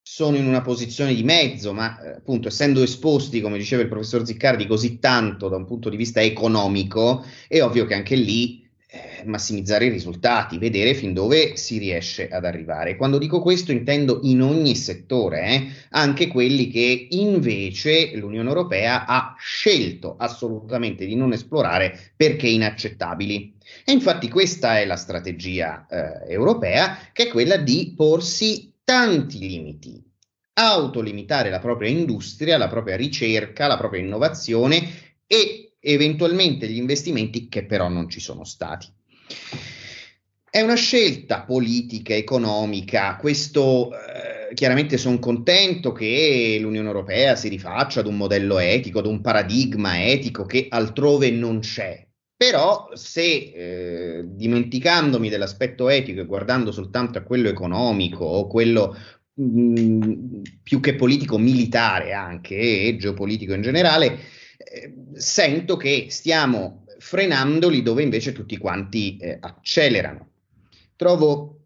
[0.07, 4.27] sono in una posizione di mezzo, ma eh, appunto essendo esposti, come diceva il professor
[4.27, 9.25] Ziccardi, così tanto da un punto di vista economico, è ovvio che anche lì eh,
[9.25, 12.97] massimizzare i risultati, vedere fin dove si riesce ad arrivare.
[12.97, 19.35] Quando dico questo intendo in ogni settore, eh, anche quelli che invece l'Unione Europea ha
[19.39, 23.55] scelto assolutamente di non esplorare perché inaccettabili.
[23.87, 30.01] E infatti questa è la strategia eh, europea, che è quella di porsi tanti limiti,
[30.55, 37.65] autolimitare la propria industria, la propria ricerca, la propria innovazione e eventualmente gli investimenti che
[37.65, 38.87] però non ci sono stati.
[40.49, 48.01] È una scelta politica, economica, questo eh, chiaramente sono contento che l'Unione Europea si rifaccia
[48.01, 52.07] ad un modello etico, ad un paradigma etico che altrove non c'è.
[52.45, 53.23] Però se
[53.55, 58.95] eh, dimenticandomi dell'aspetto etico e guardando soltanto a quello economico o quello
[59.33, 64.19] mh, mm, più che politico militare anche e geopolitico in generale,
[64.59, 70.29] eh, sento che stiamo frenandoli dove invece tutti quanti eh, accelerano.
[70.97, 71.61] Trovo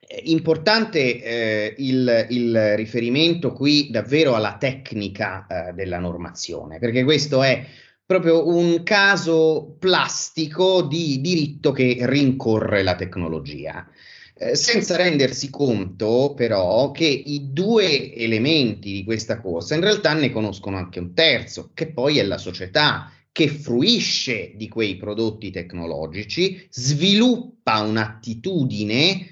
[0.00, 7.42] eh, importante eh, il, il, riferimento qui davvero alla tecnica eh, della normazione, perché questo
[7.42, 7.64] è
[8.10, 13.88] proprio un caso plastico di diritto che rincorre la tecnologia.
[14.34, 20.32] Eh, senza rendersi conto però che i due elementi di questa corsa in realtà ne
[20.32, 26.66] conoscono anche un terzo, che poi è la società che fruisce di quei prodotti tecnologici,
[26.68, 29.24] sviluppa un'attitudine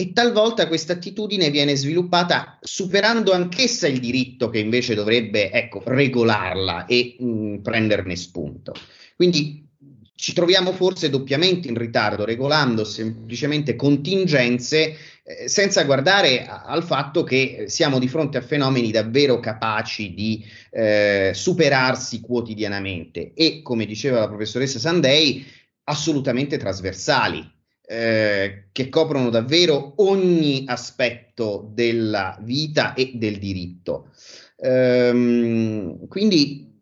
[0.00, 6.86] e talvolta questa attitudine viene sviluppata superando anch'essa il diritto che invece dovrebbe ecco, regolarla
[6.86, 8.72] e mh, mm, prenderne spunto.
[9.14, 9.68] Quindi
[10.14, 17.64] ci troviamo forse doppiamente in ritardo, regolando semplicemente contingenze eh, senza guardare al fatto che
[17.66, 24.28] siamo di fronte a fenomeni davvero capaci di eh, superarsi quotidianamente e, come diceva la
[24.28, 25.44] professoressa Sandei,
[25.84, 27.58] assolutamente trasversali
[27.92, 34.12] eh, che coprono davvero ogni aspetto della vita e del diritto.
[34.58, 36.72] Ehm, quindi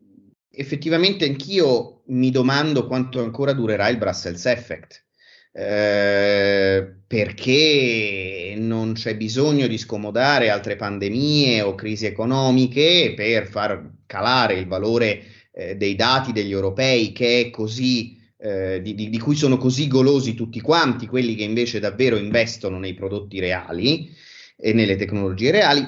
[0.50, 5.06] effettivamente anch'io mi domando quanto ancora durerà il Brussels effect.
[5.50, 14.58] Eh, perché non c'è bisogno di scomodare altre pandemie o crisi economiche per far calare
[14.58, 19.34] il valore eh, dei dati degli europei che è così eh, di, di, di, cui
[19.34, 24.10] sono così golosi tutti quanti, quelli che invece davvero investono nei prodotti reali
[24.56, 25.84] e nelle tecnologie reali,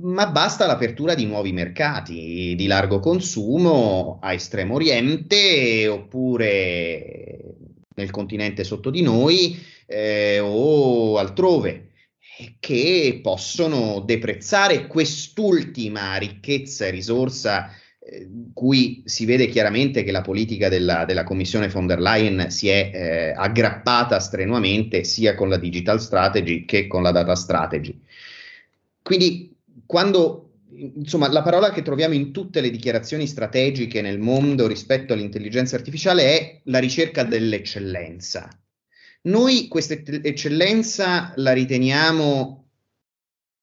[0.00, 7.56] ma basta l'apertura di nuovi mercati di largo consumo a Estremo Oriente oppure
[7.94, 11.88] nel continente sotto di noi eh, o altrove
[12.58, 17.70] che possono deprezzare quest'ultima ricchezza e risorsa
[18.52, 22.90] cui si vede chiaramente che la politica della, della Commissione von der Leyen si è
[22.92, 27.98] eh, aggrappata strenuamente sia con la digital strategy che con la data strategy.
[29.02, 35.12] Quindi quando insomma, la parola che troviamo in tutte le dichiarazioni strategiche nel mondo rispetto
[35.12, 38.48] all'intelligenza artificiale è la ricerca dell'eccellenza.
[39.22, 42.68] Noi questa eccellenza la riteniamo,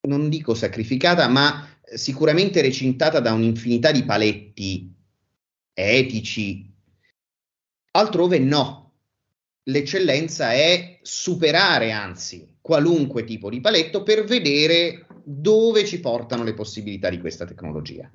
[0.07, 4.93] non dico sacrificata, ma sicuramente recintata da un'infinità di paletti
[5.73, 6.71] etici.
[7.91, 8.93] Altrove no.
[9.63, 17.09] L'eccellenza è superare, anzi, qualunque tipo di paletto per vedere dove ci portano le possibilità
[17.09, 18.11] di questa tecnologia.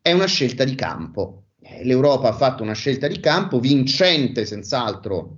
[0.00, 1.46] È una scelta di campo.
[1.60, 5.36] Eh, L'Europa ha fatto una scelta di campo vincente, senz'altro,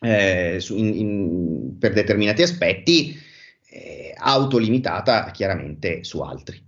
[0.00, 3.18] eh, su, in, in, per determinati aspetti,
[3.68, 6.65] eh, autolimitata chiaramente su altri.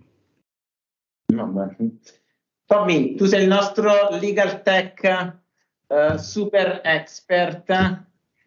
[2.66, 5.34] Tommy, tu sei il nostro legal tech
[5.86, 7.70] uh, super expert.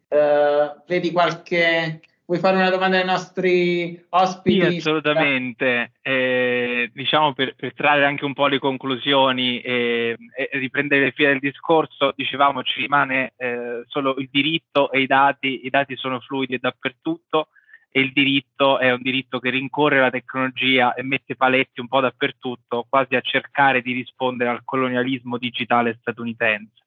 [0.08, 4.72] Uh, vedi qualche Vuoi fare una domanda ai nostri ospiti?
[4.72, 5.91] Sì, assolutamente.
[6.02, 11.32] Eh, diciamo per, per, trarre anche un po' le conclusioni e, e riprendere le file
[11.32, 16.22] del discorso, dicevamo ci rimane eh, solo il diritto e i dati, i dati sono
[16.22, 17.50] fluidi dappertutto
[17.92, 22.00] e il diritto è un diritto che rincorre la tecnologia e mette paletti un po'
[22.00, 26.80] dappertutto, quasi a cercare di rispondere al colonialismo digitale statunitense.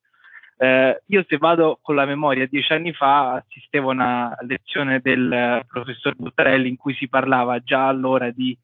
[0.57, 5.31] Eh, io se vado con la memoria, dieci anni fa assistevo a una lezione del
[5.31, 8.57] eh, professor Buttarelli in cui si parlava già allora di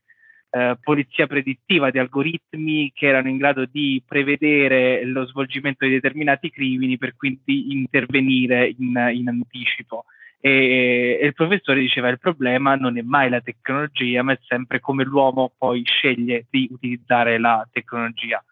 [0.51, 6.51] eh, polizia predittiva, di algoritmi che erano in grado di prevedere lo svolgimento di determinati
[6.51, 10.05] crimini per quindi intervenire in, in anticipo.
[10.43, 14.81] E, e, il professore diceva il problema non è mai la tecnologia, ma è sempre
[14.81, 18.43] come l'uomo poi sceglie di utilizzare la tecnologia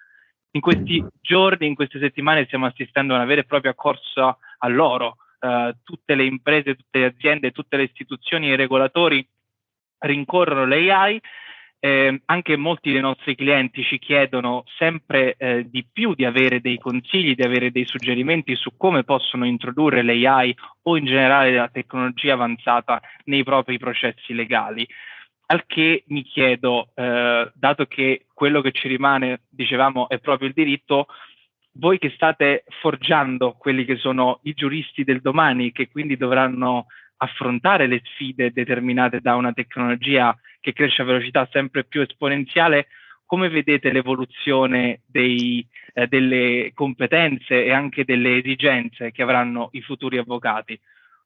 [0.52, 5.16] in questi giorni, in queste settimane stiamo assistendo a una vera e propria corsa all'oro.
[5.40, 9.26] Uh, tutte le imprese, tutte le aziende, tutte le istituzioni e i regolatori
[9.98, 11.20] rincorrono l'AI.
[11.80, 16.76] Eh, anche molti dei nostri clienti ci chiedono sempre eh, di più di avere dei
[16.76, 22.32] consigli, di avere dei suggerimenti su come possono introdurre l'AI o in generale la tecnologia
[22.32, 24.84] avanzata nei propri processi legali.
[25.50, 30.54] Al che mi chiedo, eh, dato che quello che ci rimane, dicevamo, è proprio il
[30.54, 31.06] diritto,
[31.74, 36.86] voi che state forgiando quelli che sono i giuristi del domani, che quindi dovranno
[37.18, 42.88] affrontare le sfide determinate da una tecnologia che cresce a velocità sempre più esponenziale,
[43.24, 50.18] come vedete l'evoluzione dei, eh, delle competenze e anche delle esigenze che avranno i futuri
[50.18, 50.78] avvocati?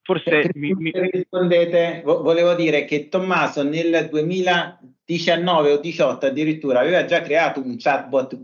[0.02, 0.90] Forse mi, mi...
[0.92, 8.36] rispondete, volevo dire che Tommaso nel 2019 o 2018 addirittura aveva già creato un chatbot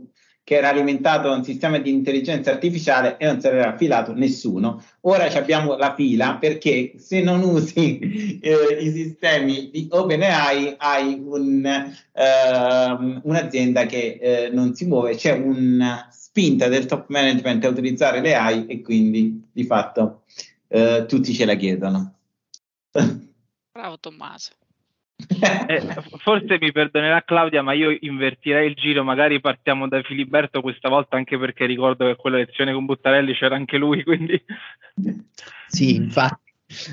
[0.49, 4.83] che era alimentato da un sistema di intelligenza artificiale e non se l'era affilato nessuno.
[5.03, 11.67] Ora abbiamo la fila perché se non usi eh, i sistemi di OpenAI hai un,
[11.67, 18.23] eh, un'azienda che eh, non si muove, c'è una spinta del top management a utilizzare
[18.23, 20.23] le AI e quindi di fatto
[20.69, 22.15] eh, tutti ce la chiedono.
[23.71, 24.53] Bravo Tommaso.
[25.69, 25.81] Eh,
[26.19, 31.17] forse mi perdonerà Claudia, ma io invertirei il giro, magari partiamo da Filiberto questa volta,
[31.17, 34.41] anche perché ricordo che quella lezione con Buttarelli c'era anche lui, quindi...
[35.67, 36.48] Sì, infatti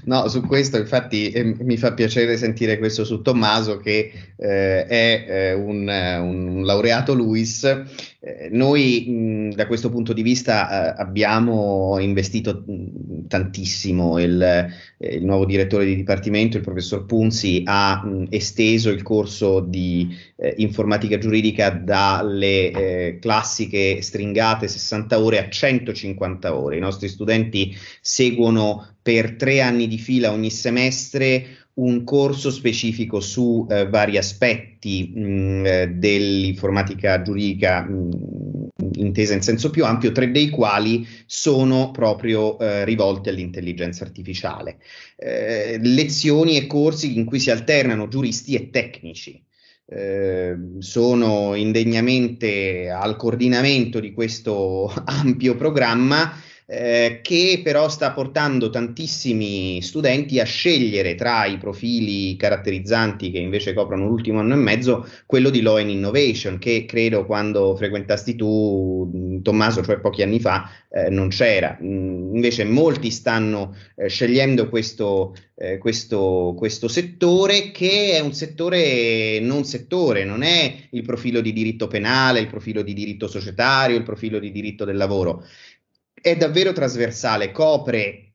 [0.05, 5.25] No, su questo infatti eh, mi fa piacere sentire questo su Tommaso che eh, è
[5.27, 7.83] eh, un, un, laureato LUIS.
[8.21, 14.17] Eh, noi mh, da questo punto di vista eh, abbiamo investito mh, tantissimo.
[14.17, 19.59] Il, eh, il, nuovo direttore di dipartimento, il professor Punzi, ha mh, esteso il corso
[19.59, 20.23] di
[20.57, 26.77] informatica giuridica dalle classiche stringate 60 ore a 150 ore.
[26.77, 33.67] I nostri studenti seguono per tre anni di fila ogni semestre un corso specifico su
[33.69, 40.11] eh, vari aspetti mh, mm, eh, dell'informatica giuridica mh, mm, intesa in senso più ampio,
[40.11, 44.77] tre dei quali sono proprio eh, rivolti all'intelligenza artificiale.
[45.17, 49.39] Eh, lezioni e corsi in cui si alternano giuristi e tecnici.
[49.87, 59.81] Eh, sono indegnamente al coordinamento di questo ampio programma eh, che però sta portando tantissimi
[59.81, 65.49] studenti a scegliere tra i profili caratterizzanti che invece coprono l'ultimo anno e mezzo quello
[65.49, 71.09] di Law and Innovation, che credo quando frequentasti tu, Tommaso, cioè pochi anni fa, eh,
[71.09, 71.77] non c'era.
[71.81, 79.65] Invece molti stanno eh, scegliendo questo, eh, questo, questo settore che è un settore non
[79.65, 84.39] settore, non è il profilo di diritto penale, il profilo di diritto societario, il profilo
[84.39, 85.43] di diritto del lavoro.
[86.25, 88.33] È davvero trasversale, copre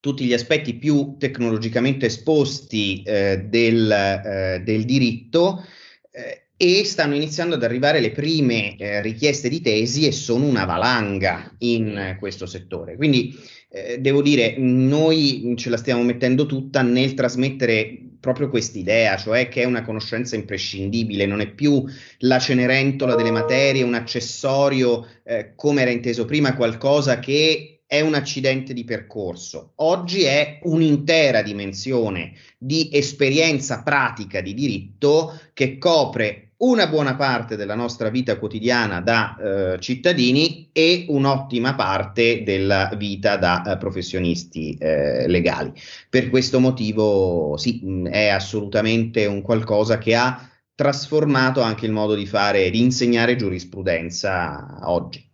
[0.00, 5.62] tutti gli aspetti più tecnologicamente esposti eh, del, eh, del, diritto
[6.10, 10.64] eh, e stanno iniziando ad arrivare le prime eh, richieste di tesi e sono una
[10.64, 12.96] valanga in questo settore.
[12.96, 13.38] Quindi
[13.70, 19.62] eh, devo dire, noi ce la stiamo mettendo tutta nel trasmettere proprio quest'idea, cioè che
[19.62, 21.84] è una conoscenza imprescindibile, non è più
[22.18, 28.14] la cenerentola delle materie, un accessorio eh, come era inteso prima, qualcosa che è un
[28.14, 29.72] accidente di percorso.
[29.76, 37.76] Oggi è un'intera dimensione di esperienza pratica di diritto che copre una buona parte della
[37.76, 45.28] nostra vita quotidiana da eh, cittadini e un'ottima parte della vita da eh, professionisti eh,
[45.28, 45.72] legali.
[46.10, 52.14] Per questo motivo sì, mh, è assolutamente un qualcosa che ha trasformato anche il modo
[52.14, 55.26] di fare, di insegnare giurisprudenza oggi.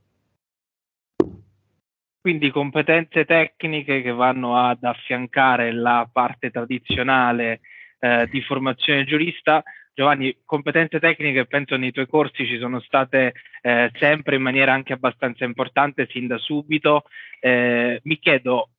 [2.20, 7.60] Quindi competenze tecniche che vanno ad affiancare la parte tradizionale
[7.98, 9.62] eh, di formazione giurista
[9.94, 13.32] Giovanni, competenze tecniche penso nei tuoi corsi ci sono state
[13.62, 17.04] eh, sempre in maniera anche abbastanza importante sin da subito.
[17.38, 18.70] Eh, mi chiedo,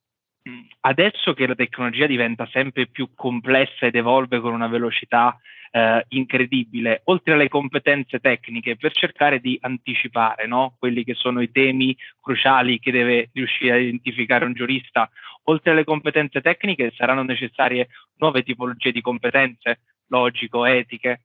[0.80, 5.34] adesso che la tecnologia diventa sempre più complessa ed evolve con una velocità
[5.70, 10.76] eh, incredibile, oltre alle competenze tecniche, per cercare di anticipare no?
[10.78, 15.08] quelli che sono i temi cruciali che deve riuscire a identificare un giurista,
[15.44, 17.88] oltre alle competenze tecniche saranno necessarie
[18.18, 21.22] nuove tipologie di competenze, logico-etiche.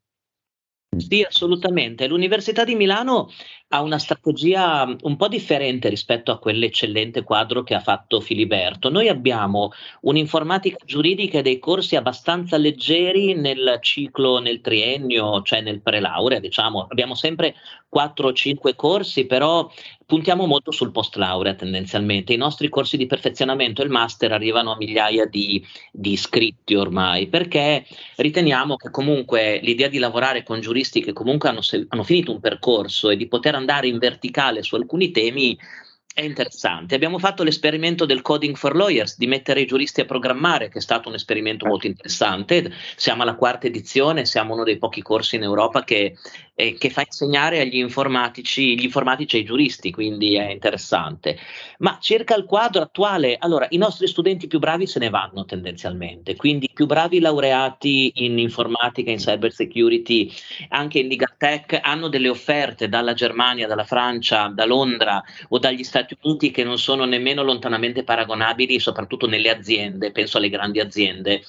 [0.97, 2.05] Sì, assolutamente.
[2.07, 3.29] L'Università di Milano
[3.69, 8.89] ha una strategia un po' differente rispetto a quell'eccellente quadro che ha fatto Filiberto.
[8.89, 9.71] Noi abbiamo
[10.01, 16.87] un'informatica giuridica e dei corsi abbastanza leggeri nel ciclo, nel triennio, cioè nel prelaurea, diciamo.
[16.89, 17.55] Abbiamo sempre
[17.87, 19.69] 4 o 5 corsi, però
[20.05, 22.33] puntiamo molto sul post laurea tendenzialmente.
[22.33, 27.27] I nostri corsi di perfezionamento e il master arrivano a migliaia di, di iscritti ormai,
[27.27, 27.85] perché
[28.17, 33.09] riteniamo che comunque l'idea di lavorare con giuristi che comunque hanno, hanno finito un percorso
[33.09, 35.57] e di poter andare in verticale su alcuni temi
[36.13, 36.95] è interessante.
[36.95, 40.81] Abbiamo fatto l'esperimento del coding for lawyers, di mettere i giuristi a programmare, che è
[40.81, 42.71] stato un esperimento molto interessante.
[42.95, 46.15] Siamo alla quarta edizione, siamo uno dei pochi corsi in Europa che
[46.61, 51.37] eh, che fa insegnare agli informatici, gli informatici ai giuristi, quindi è interessante.
[51.79, 56.35] Ma circa il quadro attuale, allora i nostri studenti più bravi se ne vanno tendenzialmente,
[56.35, 60.31] quindi i più bravi laureati in informatica, in cyber security,
[60.69, 65.83] anche in legal tech, hanno delle offerte dalla Germania, dalla Francia, da Londra o dagli
[65.83, 71.43] Stati Uniti che non sono nemmeno lontanamente paragonabili, soprattutto nelle aziende, penso alle grandi aziende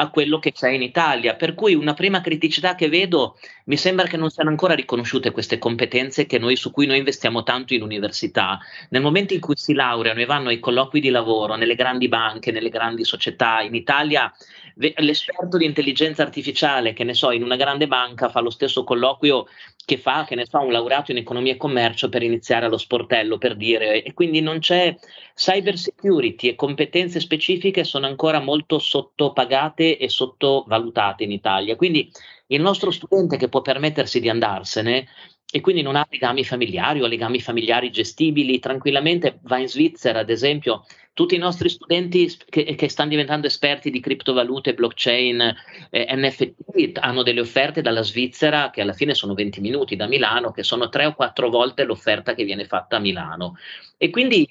[0.00, 1.34] a quello che c'è in Italia.
[1.34, 5.58] Per cui una prima criticità che vedo, mi sembra che non siano ancora riconosciute queste
[5.58, 8.58] competenze noi, su cui noi investiamo tanto in università.
[8.90, 12.52] Nel momento in cui si laureano e vanno ai colloqui di lavoro nelle grandi banche,
[12.52, 14.32] nelle grandi società, in Italia
[14.76, 19.46] l'esperto di intelligenza artificiale, che ne so, in una grande banca fa lo stesso colloquio
[19.84, 23.38] che fa, che ne so, un laureato in economia e commercio per iniziare allo sportello,
[23.38, 24.94] per dire, e quindi non c'è
[25.34, 31.76] cyber security e competenze specifiche sono ancora molto sottopagate e sottovalutate in Italia.
[31.76, 32.10] Quindi
[32.48, 35.06] il nostro studente che può permettersi di andarsene
[35.50, 40.28] e quindi non ha legami familiari o legami familiari gestibili, tranquillamente va in Svizzera, ad
[40.28, 40.84] esempio,
[41.14, 45.54] tutti i nostri studenti che, che stanno diventando esperti di criptovalute, blockchain,
[45.90, 50.52] eh, NFT hanno delle offerte dalla Svizzera che alla fine sono 20 minuti da Milano,
[50.52, 53.56] che sono tre o quattro volte l'offerta che viene fatta a Milano.
[53.96, 54.46] E quindi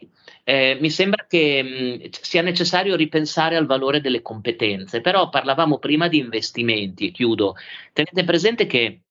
[0.49, 6.07] eh, mi sembra che mh, sia necessario ripensare al valore delle competenze, però parlavamo prima
[6.07, 7.55] di investimenti, chiudo.
[7.91, 9.01] Tenete presente che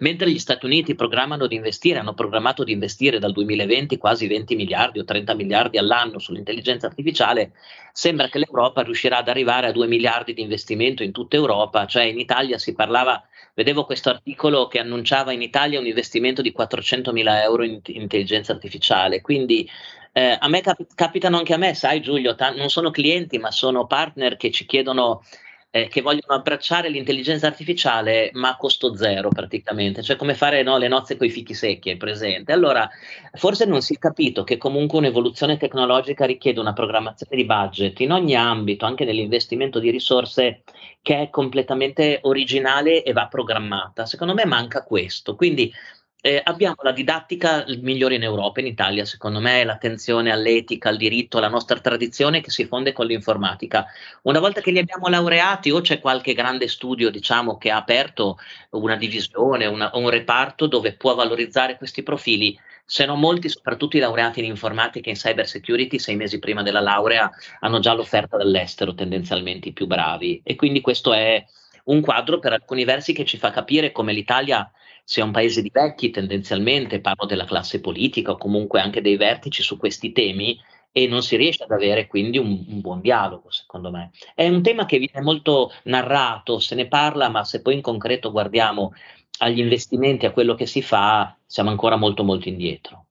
[0.00, 4.54] Mentre gli Stati Uniti programmano di investire, hanno programmato di investire dal 2020 quasi 20
[4.54, 7.52] miliardi o 30 miliardi all'anno sull'intelligenza artificiale,
[7.92, 12.04] sembra che l'Europa riuscirà ad arrivare a 2 miliardi di investimento in tutta Europa, cioè
[12.04, 17.12] in Italia si parlava, vedevo questo articolo che annunciava in Italia un investimento di 400
[17.12, 19.68] mila euro in intelligenza artificiale, quindi
[20.12, 23.50] eh, a me cap- capitano anche a me, sai Giulio, t- non sono clienti ma
[23.50, 25.22] sono partner che ci chiedono
[25.70, 30.78] eh, che vogliono abbracciare l'intelligenza artificiale ma a costo zero praticamente, cioè come fare no,
[30.78, 32.52] le nozze con i fichi secchi, è presente.
[32.52, 32.88] Allora,
[33.32, 38.12] forse non si è capito che comunque un'evoluzione tecnologica richiede una programmazione di budget in
[38.12, 40.62] ogni ambito, anche nell'investimento di risorse
[41.02, 44.06] che è completamente originale e va programmata.
[44.06, 45.72] Secondo me manca questo, quindi
[46.20, 51.38] eh, abbiamo la didattica migliore in Europa, in Italia, secondo me, l'attenzione all'etica, al diritto,
[51.38, 53.86] alla nostra tradizione che si fonde con l'informatica.
[54.22, 58.38] Una volta che li abbiamo laureati, o c'è qualche grande studio, diciamo, che ha aperto
[58.70, 64.00] una divisione, una, un reparto dove può valorizzare questi profili, se non molti, soprattutto i
[64.00, 68.36] laureati in informatica e in cyber security, sei mesi prima della laurea, hanno già l'offerta
[68.36, 70.40] dall'estero, tendenzialmente i più bravi.
[70.42, 71.44] E quindi questo è
[71.84, 74.68] un quadro per alcuni versi che ci fa capire come l'Italia
[75.08, 79.62] sia un paese di vecchi tendenzialmente, parlo della classe politica o comunque anche dei vertici
[79.62, 80.60] su questi temi
[80.92, 84.10] e non si riesce ad avere quindi un, un, buon dialogo, secondo me.
[84.34, 88.30] È un tema che viene molto narrato, se ne parla, ma se poi in concreto
[88.30, 88.92] guardiamo
[89.38, 93.06] agli investimenti, a quello che si fa, siamo ancora molto molto indietro.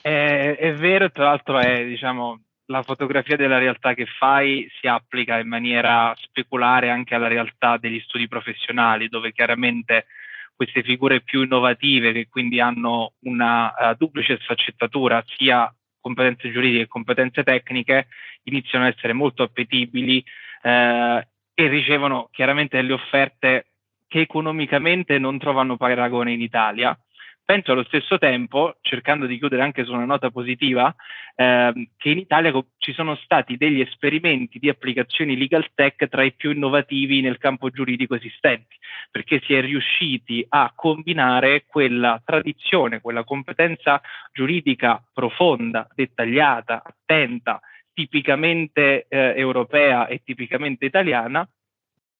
[0.00, 5.38] È, è vero, tra l'altro è diciamo, la fotografia della realtà che fai si applica
[5.38, 10.06] in maniera speculare anche alla realtà degli studi professionali, dove chiaramente
[10.54, 16.88] queste figure più innovative, che quindi hanno una uh, duplice sfaccettatura, sia competenze giuridiche che
[16.88, 18.08] competenze tecniche,
[18.44, 20.22] iniziano ad essere molto appetibili
[20.62, 23.66] eh, e ricevono chiaramente delle offerte
[24.06, 26.96] che economicamente non trovano paragone in Italia
[27.44, 30.94] penso allo stesso tempo, cercando di chiudere anche su una nota positiva,
[31.34, 36.32] ehm, che in Italia ci sono stati degli esperimenti di applicazioni legal tech tra i
[36.32, 38.76] più innovativi nel campo giuridico esistenti,
[39.10, 44.00] perché si è riusciti a combinare quella tradizione, quella competenza
[44.32, 47.60] giuridica profonda, dettagliata, attenta,
[47.92, 51.46] tipicamente eh, europea e tipicamente italiana,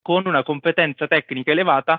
[0.04, 1.98] con una competenza tecnica elevata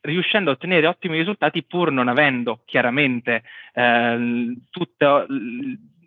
[0.00, 3.42] riuscendo a ottenere ottimi risultati pur non avendo chiaramente
[3.74, 5.26] eh, tutto,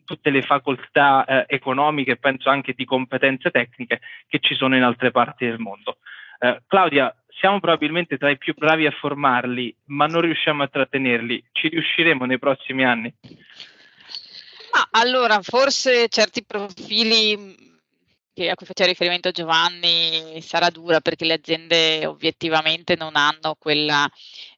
[0.05, 5.11] tutte le facoltà eh, economiche, penso anche di competenze tecniche che ci sono in altre
[5.11, 5.97] parti del mondo.
[6.39, 11.43] Eh, Claudia, siamo probabilmente tra i più bravi a formarli, ma non riusciamo a trattenerli.
[11.51, 13.13] Ci riusciremo nei prossimi anni?
[14.71, 17.70] Ma allora, forse certi profili
[18.33, 24.09] a cui faceva riferimento Giovanni sarà dura perché le aziende obiettivamente non hanno quella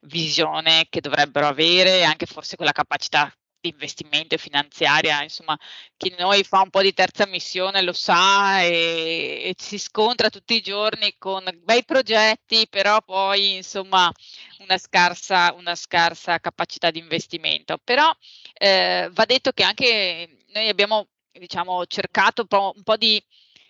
[0.02, 5.58] visione che dovrebbero avere, anche forse quella capacità di investimento e finanziaria, insomma,
[5.96, 10.56] chi noi fa un po' di terza missione lo sa e, e, si scontra tutti
[10.56, 14.12] i giorni con bei progetti, però poi insomma
[14.60, 17.78] una scarsa, una scarsa capacità di investimento.
[17.82, 18.12] Però
[18.54, 23.24] eh, va detto che anche noi abbiamo diciamo, cercato un po di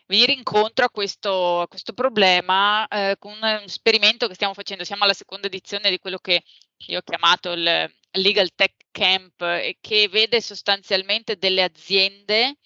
[0.05, 4.83] venire incontro a questo, a questo problema eh, con un esperimento che stiamo facendo.
[4.83, 6.43] Siamo alla seconda edizione di quello che
[6.87, 12.57] io ho chiamato il Legal Tech Camp e che vede sostanzialmente delle aziende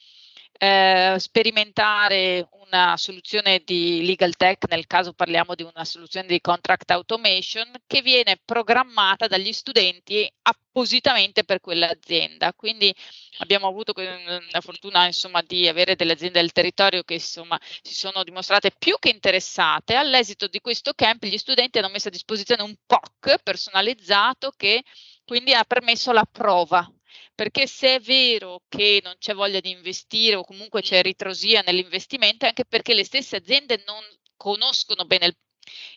[0.58, 6.92] eh, sperimentare una soluzione di legal tech, nel caso parliamo di una soluzione di contract
[6.92, 12.54] automation, che viene programmata dagli studenti appositamente per quell'azienda.
[12.54, 12.94] Quindi
[13.40, 18.24] abbiamo avuto la fortuna insomma, di avere delle aziende del territorio che insomma, si sono
[18.24, 19.96] dimostrate più che interessate.
[19.96, 24.84] All'esito di questo camp gli studenti hanno messo a disposizione un POC personalizzato che
[25.26, 26.90] quindi ha permesso la prova
[27.38, 32.46] perché se è vero che non c'è voglia di investire o comunque c'è ritrosia nell'investimento,
[32.46, 34.04] è anche perché le stesse aziende non
[34.36, 35.38] conoscono bene il,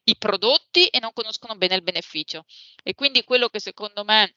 [0.05, 2.45] i prodotti e non conoscono bene il beneficio.
[2.82, 4.36] E quindi quello che secondo me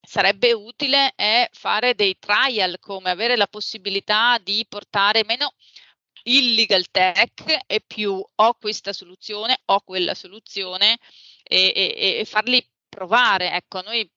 [0.00, 5.54] sarebbe utile è fare dei trial, come avere la possibilità di portare meno
[6.24, 10.98] il legal tech e più ho questa soluzione, ho quella soluzione
[11.44, 13.52] e, e, e farli provare.
[13.52, 14.10] Ecco, noi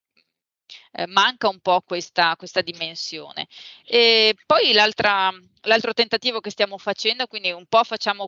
[0.91, 3.47] eh, manca un po' questa, questa dimensione.
[3.86, 8.28] E poi l'altro tentativo che stiamo facendo, quindi un po' facciamo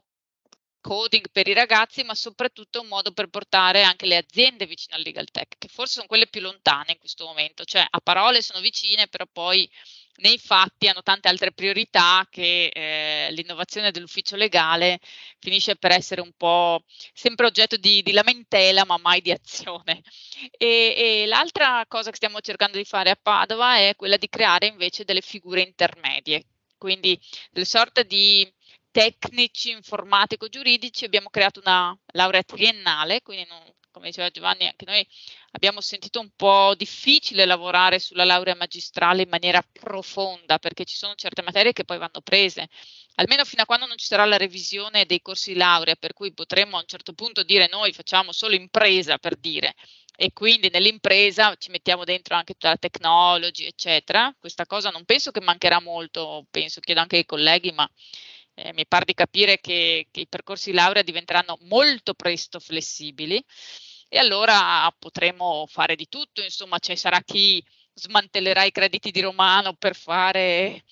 [0.81, 5.01] coding per i ragazzi, ma soprattutto un modo per portare anche le aziende vicino al
[5.01, 8.59] legal tech, che forse sono quelle più lontane in questo momento, cioè a parole sono
[8.59, 9.67] vicine, però poi
[10.17, 14.99] nei fatti hanno tante altre priorità che eh, l'innovazione dell'ufficio legale
[15.39, 20.01] finisce per essere un po' sempre oggetto di, di lamentela ma mai di azione.
[20.57, 24.67] E, e, l'altra cosa che stiamo cercando di fare a Padova è quella di creare
[24.67, 26.45] invece delle figure intermedie,
[26.77, 27.19] quindi
[27.51, 28.49] delle sorte di
[28.91, 31.03] tecnici informatico-giuridici.
[31.03, 33.61] Abbiamo creato una laurea triennale, quindi non
[33.95, 35.07] come diceva Giovanni, anche noi
[35.51, 41.15] abbiamo sentito un po' difficile lavorare sulla laurea magistrale in maniera profonda perché ci sono
[41.15, 42.67] certe materie che poi vanno prese,
[43.15, 46.33] almeno fino a quando non ci sarà la revisione dei corsi di laurea, per cui
[46.33, 49.73] potremmo a un certo punto dire noi facciamo solo impresa per dire
[50.17, 54.33] e quindi nell'impresa ci mettiamo dentro anche tutta la technology, eccetera.
[54.37, 57.89] Questa cosa non penso che mancherà molto, penso, chiedo anche ai colleghi, ma
[58.55, 63.43] eh, mi pare di capire che, che i percorsi di laurea diventeranno molto presto flessibili.
[64.07, 69.73] E allora potremo fare di tutto, insomma, ci sarà chi smantellerà i crediti di Romano
[69.73, 70.83] per fare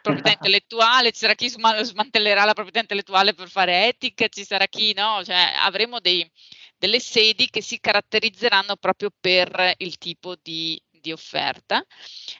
[0.00, 4.92] proprietà intellettuale, ci sarà chi smantellerà la proprietà intellettuale per fare etica, ci sarà chi
[4.94, 6.28] no, cioè avremo dei,
[6.76, 11.84] delle sedi che si caratterizzeranno proprio per il tipo di, di offerta.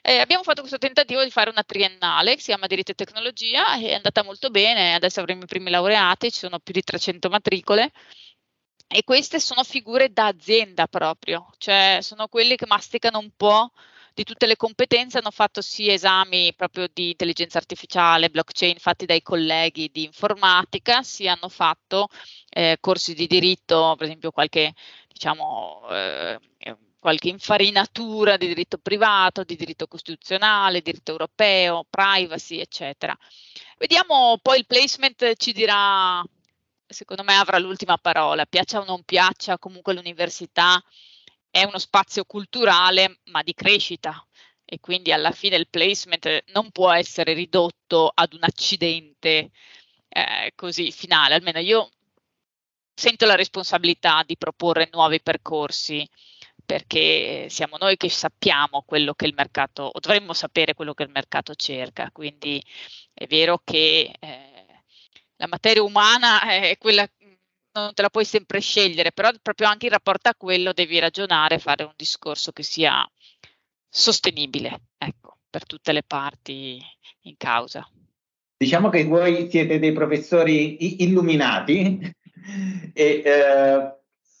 [0.01, 3.77] Eh, abbiamo fatto questo tentativo di fare una triennale che si chiama Diritto e Tecnologia
[3.77, 7.91] è andata molto bene, adesso avremo i primi laureati, ci sono più di 300 matricole.
[8.91, 13.71] E queste sono figure da azienda proprio, cioè sono quelli che masticano un po'
[14.15, 19.21] di tutte le competenze, hanno fatto sì esami proprio di intelligenza artificiale, blockchain fatti dai
[19.21, 22.07] colleghi di informatica, sì hanno fatto
[22.49, 24.73] eh, corsi di diritto, per esempio qualche,
[25.07, 26.39] diciamo, eh,
[26.99, 33.17] qualche infarinatura di diritto privato, di diritto costituzionale, diritto europeo, privacy, eccetera.
[33.77, 36.21] Vediamo poi il placement ci dirà,
[36.85, 40.83] secondo me avrà l'ultima parola, piaccia o non piaccia, comunque l'università
[41.49, 44.23] è uno spazio culturale ma di crescita.
[44.71, 49.49] E quindi alla fine il placement non può essere ridotto ad un accidente
[50.09, 51.89] eh, così finale, almeno io
[52.93, 56.07] sento la responsabilità di proporre nuovi percorsi
[56.69, 61.09] perché siamo noi che sappiamo quello che il mercato, o dovremmo sapere quello che il
[61.09, 62.63] mercato cerca, quindi
[63.11, 64.83] è vero che eh,
[65.37, 67.09] la materia umana è quella,
[67.71, 71.57] non te la puoi sempre scegliere, però proprio anche in rapporto a quello devi ragionare,
[71.57, 73.03] fare un discorso che sia
[73.89, 76.79] sostenibile, ecco, per tutte le parti
[77.21, 77.89] in causa.
[78.55, 81.97] Diciamo che voi siete dei professori illuminati
[82.93, 83.93] e eh,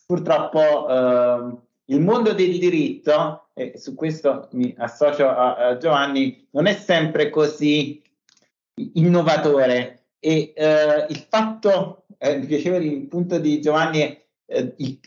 [0.05, 6.65] purtroppo eh, il mondo del diritto, e su questo mi associo a, a Giovanni, non
[6.65, 8.01] è sempre così
[8.93, 10.05] innovatore.
[10.19, 14.99] E eh, il fatto, eh, mi piaceva il punto di Giovanni, eh, il,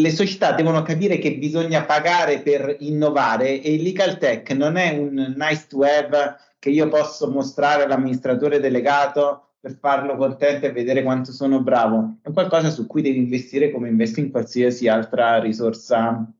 [0.00, 4.96] le società devono capire che bisogna pagare per innovare e il legal tech non è
[4.96, 11.02] un nice to have che io posso mostrare all'amministratore delegato per farlo contento e vedere
[11.02, 16.30] quanto sono bravo, è qualcosa su cui devi investire come investi in qualsiasi altra risorsa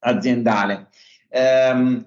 [0.00, 0.88] aziendale.
[1.28, 2.04] Um,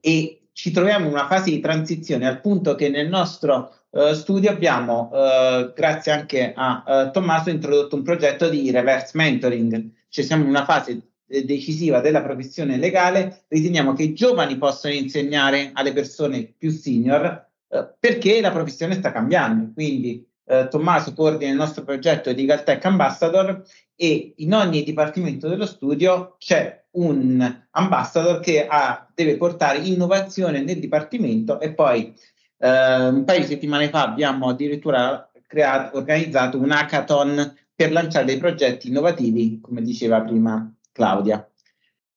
[0.00, 4.48] e ci troviamo in una fase di transizione al punto che nel nostro uh, studio
[4.48, 10.44] abbiamo, uh, grazie anche a uh, Tommaso, introdotto un progetto di reverse mentoring, cioè siamo
[10.44, 16.50] in una fase decisiva della professione legale, riteniamo che i giovani possano insegnare alle persone
[16.56, 19.72] più senior eh, perché la professione sta cambiando.
[19.72, 23.62] Quindi eh, Tommaso coordina il nostro progetto di Galtech Ambassador
[23.96, 30.78] e in ogni dipartimento dello studio c'è un ambassador che ha, deve portare innovazione nel
[30.78, 32.14] dipartimento e poi
[32.58, 38.36] eh, un paio di settimane fa abbiamo addirittura creato, organizzato un hackathon per lanciare dei
[38.36, 41.46] progetti innovativi, come diceva prima Claudia.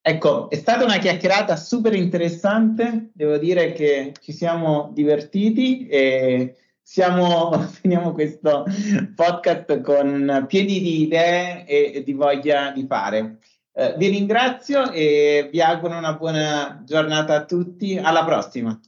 [0.08, 7.52] Ecco, è stata una chiacchierata super interessante, devo dire che ci siamo divertiti e siamo,
[7.82, 8.66] finiamo questo
[9.16, 13.40] podcast con pieni di idee e, di voglia di fare.
[13.74, 18.80] Eh, vi ringrazio e vi auguro una buona giornata a tutti, alla prossima.